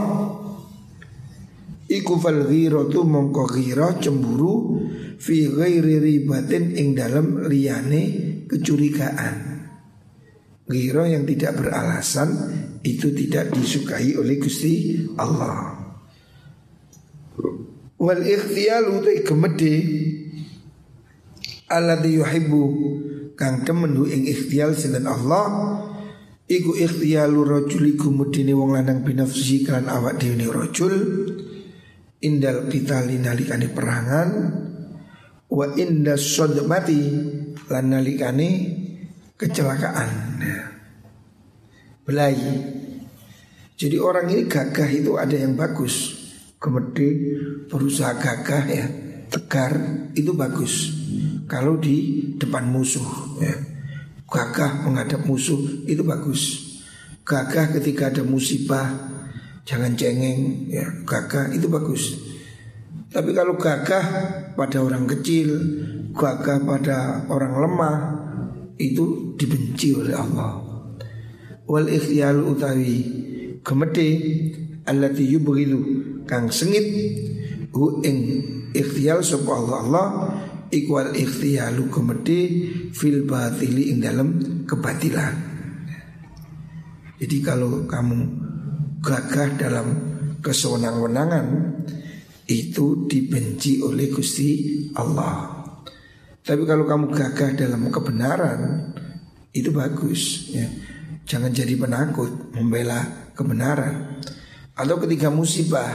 Iku 1.84 2.16
fal 2.16 2.48
ghiratu 2.48 3.04
mongko 3.04 3.44
ghirah 3.44 4.00
cemburu 4.00 4.80
fi 5.20 5.48
ghairi 5.52 6.00
ribatin 6.00 6.72
ing 6.72 6.96
dalam 6.96 7.44
liyane 7.44 8.02
kecurigaan. 8.48 9.36
Ghirah 10.64 11.12
yang 11.12 11.28
tidak 11.28 11.60
beralasan 11.60 12.32
itu 12.80 13.12
tidak 13.12 13.52
disukai 13.52 14.16
oleh 14.16 14.40
Gusti 14.40 14.96
Allah. 15.20 15.76
Wal 18.00 18.20
ikhtiyalu 18.24 18.94
tai 19.04 19.18
gemede 19.20 19.74
alladzi 21.68 22.16
yuhibbu 22.16 22.64
kang 23.36 23.64
temen 23.64 23.96
ing 24.08 24.24
ikhtial 24.24 24.72
sinten 24.72 25.08
Allah 25.08 25.80
iku 26.48 26.76
ikhtialu 26.76 27.40
rajuli 27.44 27.96
kumudine 27.96 28.52
wong 28.52 28.76
lanang 28.76 29.00
binafsi 29.04 29.64
kan 29.64 29.88
awak 29.88 30.20
dhewe 30.20 30.48
indal 32.24 32.66
qitali 32.72 33.20
nalikane 33.20 33.68
perangan 33.68 34.28
wa 35.52 35.66
inda 35.76 36.16
sadmati 36.16 37.02
lan 37.68 37.84
nalikane 37.92 38.48
kecelakaan. 39.36 40.40
Belai. 42.04 42.36
Jadi 43.74 43.96
orang 43.98 44.30
ini 44.30 44.42
gagah 44.48 44.88
itu 44.88 45.20
ada 45.20 45.36
yang 45.36 45.56
bagus. 45.56 46.24
Kemedi 46.56 47.36
berusaha 47.68 48.16
gagah 48.16 48.64
ya 48.72 48.86
tegar 49.28 49.72
itu 50.16 50.32
bagus. 50.32 50.92
Kalau 51.44 51.76
di 51.76 52.28
depan 52.40 52.64
musuh 52.68 53.38
ya. 53.40 53.54
Gagah 54.24 54.88
menghadap 54.88 55.22
musuh 55.28 55.84
itu 55.86 56.02
bagus. 56.02 56.74
Gagah 57.22 57.76
ketika 57.78 58.10
ada 58.10 58.26
musibah 58.26 59.13
Jangan 59.64 59.92
cengeng 59.96 60.68
ya. 60.68 60.84
Gagah 61.04 61.52
itu 61.56 61.66
bagus. 61.72 62.20
Tapi 63.08 63.30
kalau 63.32 63.54
gagah 63.54 64.04
pada 64.58 64.82
orang 64.82 65.06
kecil 65.06 65.54
Gagah 66.10 66.66
pada 66.66 67.22
orang 67.30 67.62
lemah 67.62 67.96
Itu 68.74 69.38
dibenci 69.38 69.94
oleh 69.94 70.18
Allah. 70.18 70.58
Wal 71.70 71.86
ikhtiyal 71.94 72.42
utawi 72.42 72.96
Gemede 73.62 74.08
Allati 74.82 75.30
yubghidu 75.30 75.80
Kang 76.26 76.50
sengit 76.50 76.86
Hu 77.70 78.02
ing 78.02 78.18
ikhtiyal 78.74 79.22
sapa 79.22 79.50
Allah 79.50 79.78
Allah 79.78 80.08
ikwal 80.74 81.14
ikhtiyalu 81.14 81.86
kemedi 81.86 82.40
fil 82.90 83.22
batili 83.26 83.94
ing 83.94 84.02
dalam 84.02 84.28
kebatilan. 84.66 85.34
Jadi 87.22 87.36
kalau 87.40 87.86
kamu 87.86 88.43
gagah 89.04 89.60
dalam 89.60 89.86
kesewenang-wenangan 90.40 91.46
itu 92.48 93.04
dibenci 93.04 93.84
oleh 93.84 94.08
Gusti 94.08 94.80
Allah. 94.96 95.64
Tapi 96.44 96.62
kalau 96.68 96.84
kamu 96.84 97.12
gagah 97.12 97.56
dalam 97.56 97.88
kebenaran 97.88 98.92
itu 99.52 99.72
bagus 99.72 100.52
ya. 100.52 100.68
Jangan 101.24 101.56
jadi 101.56 101.72
penakut 101.80 102.52
membela 102.52 103.32
kebenaran. 103.32 104.20
Atau 104.76 105.00
ketika 105.00 105.32
musibah 105.32 105.88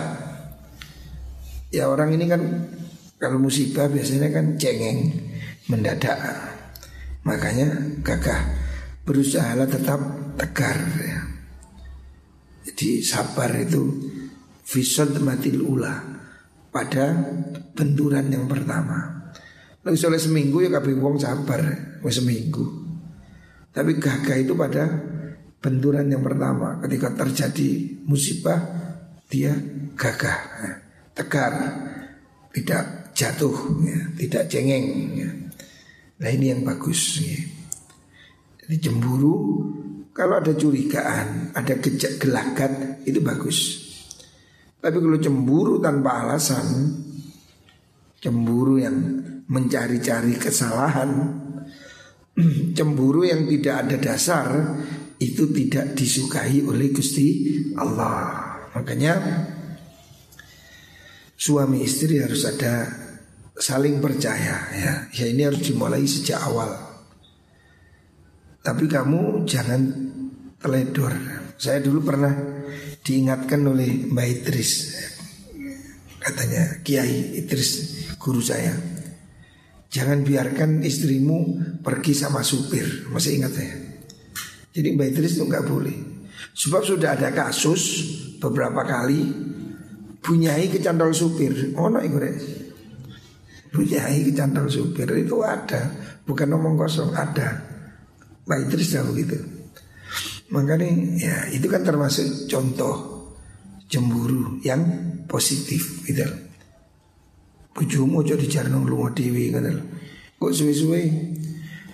ya 1.70 1.86
orang 1.86 2.18
ini 2.18 2.26
kan 2.26 2.42
kalau 3.22 3.38
musibah 3.38 3.86
biasanya 3.86 4.34
kan 4.34 4.58
cengeng 4.58 5.14
mendadak. 5.70 6.18
Makanya 7.22 8.00
gagah 8.02 8.42
berusaha 9.06 9.54
tetap 9.70 10.02
tegar 10.40 10.78
ya. 10.98 11.19
Jadi 12.70 13.02
sabar 13.02 13.50
itu 13.58 13.82
visod 14.62 15.18
matil 15.26 15.66
ula 15.66 15.98
pada 16.70 17.18
benturan 17.74 18.30
yang 18.30 18.46
pertama. 18.46 19.26
Lalu 19.82 19.98
soalnya 19.98 20.22
seminggu 20.22 20.62
ya 20.62 20.70
kabeh 20.70 20.94
wong 21.02 21.18
sabar, 21.18 21.66
wis 22.06 22.22
seminggu. 22.22 22.62
Tapi 23.74 23.98
gagah 23.98 24.38
itu 24.38 24.54
pada 24.54 24.86
benturan 25.58 26.14
yang 26.14 26.22
pertama 26.22 26.78
ketika 26.86 27.26
terjadi 27.26 28.00
musibah 28.06 28.62
dia 29.34 29.58
gagah, 29.98 30.40
ya, 30.62 30.74
tegar, 31.18 31.54
tidak 32.54 33.14
jatuh, 33.18 33.82
ya, 33.82 34.00
tidak 34.14 34.46
cengeng. 34.46 34.86
Ya. 35.18 35.30
Nah 36.22 36.30
ini 36.30 36.54
yang 36.54 36.62
bagus. 36.62 37.18
Ya. 37.18 37.42
Jadi 38.62 38.76
cemburu 38.86 39.66
kalau 40.20 40.44
ada 40.44 40.52
curigaan, 40.52 41.56
ada 41.56 41.80
gejak 41.80 42.20
gelagat 42.20 43.08
itu 43.08 43.24
bagus. 43.24 43.88
Tapi 44.80 44.96
kalau 44.96 45.20
cemburu 45.20 45.76
tanpa 45.84 46.24
alasan 46.24 46.68
Cemburu 48.20 48.80
yang 48.80 48.96
mencari-cari 49.52 50.40
kesalahan 50.40 51.12
Cemburu 52.80 53.28
yang 53.28 53.44
tidak 53.44 53.76
ada 53.84 53.96
dasar 54.00 54.48
Itu 55.20 55.52
tidak 55.52 56.00
disukai 56.00 56.64
oleh 56.64 56.96
Gusti 56.96 57.60
Allah 57.76 58.56
Makanya 58.72 59.20
Suami 61.36 61.84
istri 61.84 62.20
harus 62.20 62.44
ada 62.48 62.88
saling 63.60 64.00
percaya 64.04 64.60
ya. 64.76 64.94
Ya 65.12 65.26
ini 65.28 65.48
harus 65.48 65.64
dimulai 65.64 66.04
sejak 66.04 66.40
awal 66.40 66.89
Tapi 68.60 68.86
kamu 68.86 69.48
jangan 69.48 69.82
teledor. 70.60 71.14
Saya 71.56 71.80
dulu 71.80 72.04
pernah 72.04 72.34
diingatkan 73.04 73.64
oleh 73.64 74.06
Mbak 74.12 74.28
Idris 74.28 74.72
katanya 76.20 76.84
Kiai 76.84 77.42
Idris 77.42 77.70
guru 78.20 78.44
saya 78.44 78.76
jangan 79.88 80.22
biarkan 80.22 80.84
istrimu 80.84 81.58
pergi 81.82 82.14
sama 82.14 82.44
supir. 82.44 83.08
Masih 83.10 83.40
ingat 83.40 83.56
ya 83.56 83.72
jadi 84.76 84.94
Mbak 84.94 85.08
Idris 85.16 85.36
itu 85.40 85.44
nggak 85.48 85.66
boleh. 85.66 85.98
Sebab 86.54 86.82
sudah 86.86 87.16
ada 87.16 87.32
kasus 87.32 87.82
beberapa 88.38 88.84
kali 88.84 89.26
bunyai 90.20 90.70
kecantol 90.70 91.16
supir. 91.16 91.74
Oh 91.80 91.90
no 91.90 92.04
itu 92.04 92.20
bunyai 93.74 94.28
kecantol 94.30 94.70
supir. 94.70 95.08
Itu 95.18 95.42
ada 95.42 95.90
bukan 96.28 96.48
ngomong 96.54 96.78
kosong 96.78 97.16
ada 97.16 97.69
Mbak 98.50 98.60
Idris 98.66 98.98
tahu 98.98 99.14
gitu 99.14 99.38
Makanya 100.50 100.90
ya 101.22 101.36
itu 101.54 101.70
kan 101.70 101.86
termasuk 101.86 102.50
contoh 102.50 103.22
cemburu 103.90 104.58
yang 104.66 104.82
positif 105.30 106.06
gitu. 106.06 106.26
Bujumu 107.74 108.26
jadi 108.26 108.46
jarno 108.50 108.82
lu 108.82 109.06
dewi 109.14 109.54
gitu. 109.54 109.72
Kok 110.42 110.52
suwe-suwe 110.54 111.02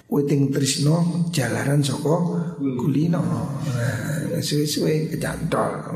Weting 0.06 0.53
Trisno 0.53 1.28
jalaran 1.36 1.84
soko 1.84 2.39
kulino. 2.80 3.20
Nah, 3.60 4.39
suwe-suwe 4.39 5.12
kecantol. 5.12 5.91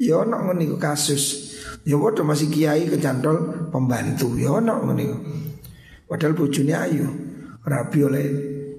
Ya 0.00 0.18
ono 0.18 0.50
ngene 0.50 0.74
kasus. 0.74 1.54
Ya 1.86 1.94
padha 1.94 2.26
masih 2.26 2.50
kiai 2.50 2.90
kecantol 2.90 3.70
pembantu. 3.70 4.34
Ya 4.34 4.58
ono 4.58 4.90
ngene 4.90 5.04
Padahal 6.10 6.34
bojone 6.34 6.74
ayu. 6.74 7.06
Rabi 7.62 7.98
oleh 8.02 8.26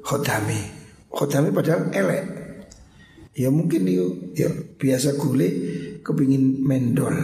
khodami. 0.03 0.80
Khodami 1.11 1.51
padahal 1.51 1.91
elek. 1.91 2.23
Ya 3.31 3.47
mungkin 3.47 3.87
itu 3.87 4.35
ya 4.35 4.51
biasa 4.51 5.15
gule 5.15 5.47
kepingin 6.03 6.63
mendol. 6.63 7.11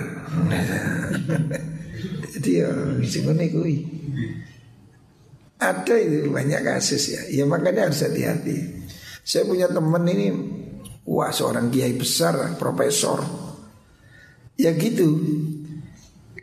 Jadi 2.38 2.62
ya 2.62 2.70
bisa 3.02 3.26
kuwi. 3.26 3.78
Ada 5.58 5.96
itu 5.98 6.30
banyak 6.30 6.62
kasus 6.62 7.18
ya. 7.18 7.22
Ya 7.34 7.44
makanya 7.50 7.90
harus 7.90 8.06
hati-hati. 8.06 8.86
Saya 9.26 9.50
punya 9.50 9.66
teman 9.68 10.06
ini 10.06 10.30
wah 11.04 11.34
seorang 11.34 11.74
kiai 11.74 11.98
besar, 11.98 12.38
profesor. 12.62 13.26
Ya 14.56 14.72
gitu. 14.78 15.18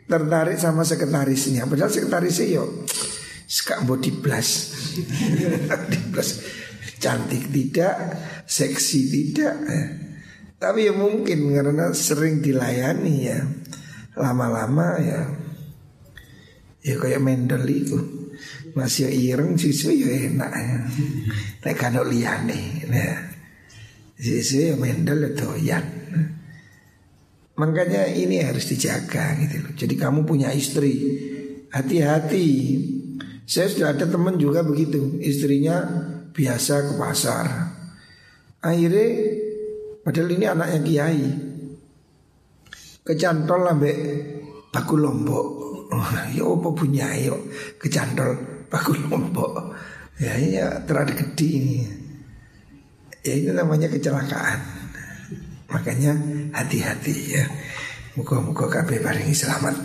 Tertarik 0.05 0.59
sama 0.59 0.85
sekretarisnya. 0.85 1.65
Padahal 1.65 1.89
sekretarisnya 1.89 2.59
yo 2.59 2.85
sekak 3.47 3.87
body 3.87 4.11
blast. 4.19 4.75
Cantik 6.97 7.51
tidak, 7.51 7.95
seksi 8.47 8.99
tidak. 9.11 9.55
Eh. 9.69 9.87
Tapi 10.55 10.87
ya 10.87 10.93
mungkin 10.95 11.51
karena 11.51 11.91
sering 11.91 12.39
dilayani 12.39 13.15
ya 13.27 13.39
lama-lama 14.15 14.95
ya 15.03 15.27
ya 16.79 16.95
kayak 16.95 17.19
mendel 17.19 17.67
itu 17.67 17.99
masih 18.77 19.11
ireng 19.11 19.59
susu 19.59 19.91
ya 19.91 20.31
enak 20.31 20.51
ya. 20.51 20.77
Nek 21.63 21.75
kan 21.75 21.95
liyane 21.95 22.87
ya. 22.87 23.15
Susu 24.15 24.71
ya 24.71 24.75
mendel 24.79 25.33
itu 25.35 25.49
ya. 25.63 25.79
Makanya 27.55 28.11
ini 28.11 28.43
harus 28.43 28.67
dijaga 28.67 29.39
gitu 29.39 29.63
loh. 29.63 29.71
Jadi 29.79 29.95
kamu 29.95 30.27
punya 30.27 30.51
istri, 30.51 30.91
hati-hati. 31.71 32.47
Saya 33.47 33.71
sudah 33.71 33.89
ada 33.95 34.03
teman 34.09 34.35
juga 34.35 34.59
begitu, 34.59 35.15
istrinya 35.23 36.04
biasa 36.35 36.73
ke 36.91 36.93
pasar. 36.99 37.45
Akhirnya 38.59 39.07
padahal 40.03 40.29
ini 40.35 40.45
anaknya 40.45 40.79
kiai. 40.83 41.27
Kecantol 43.05 43.61
lambe 43.63 43.93
baku 44.69 44.95
lombok. 44.99 45.47
Oh, 45.95 46.09
ya 46.35 46.43
apa 46.43 46.69
punya 46.75 47.07
yuk 47.15 47.39
kecantol 47.79 48.35
baku 48.67 48.99
lombok. 49.07 49.71
Ya 50.19 50.35
ya 50.35 50.67
terlalu 50.83 51.15
gede 51.23 51.47
ini. 51.47 51.79
Ya 53.23 53.33
ini 53.39 53.51
namanya 53.55 53.87
kecelakaan. 53.87 54.59
Makanya 55.71 56.13
hati-hati 56.53 57.15
ya. 57.39 57.45
Muka-muka 58.15 58.71
kabeh 58.71 59.03
paringi 59.03 59.35
selamat. 59.35 59.75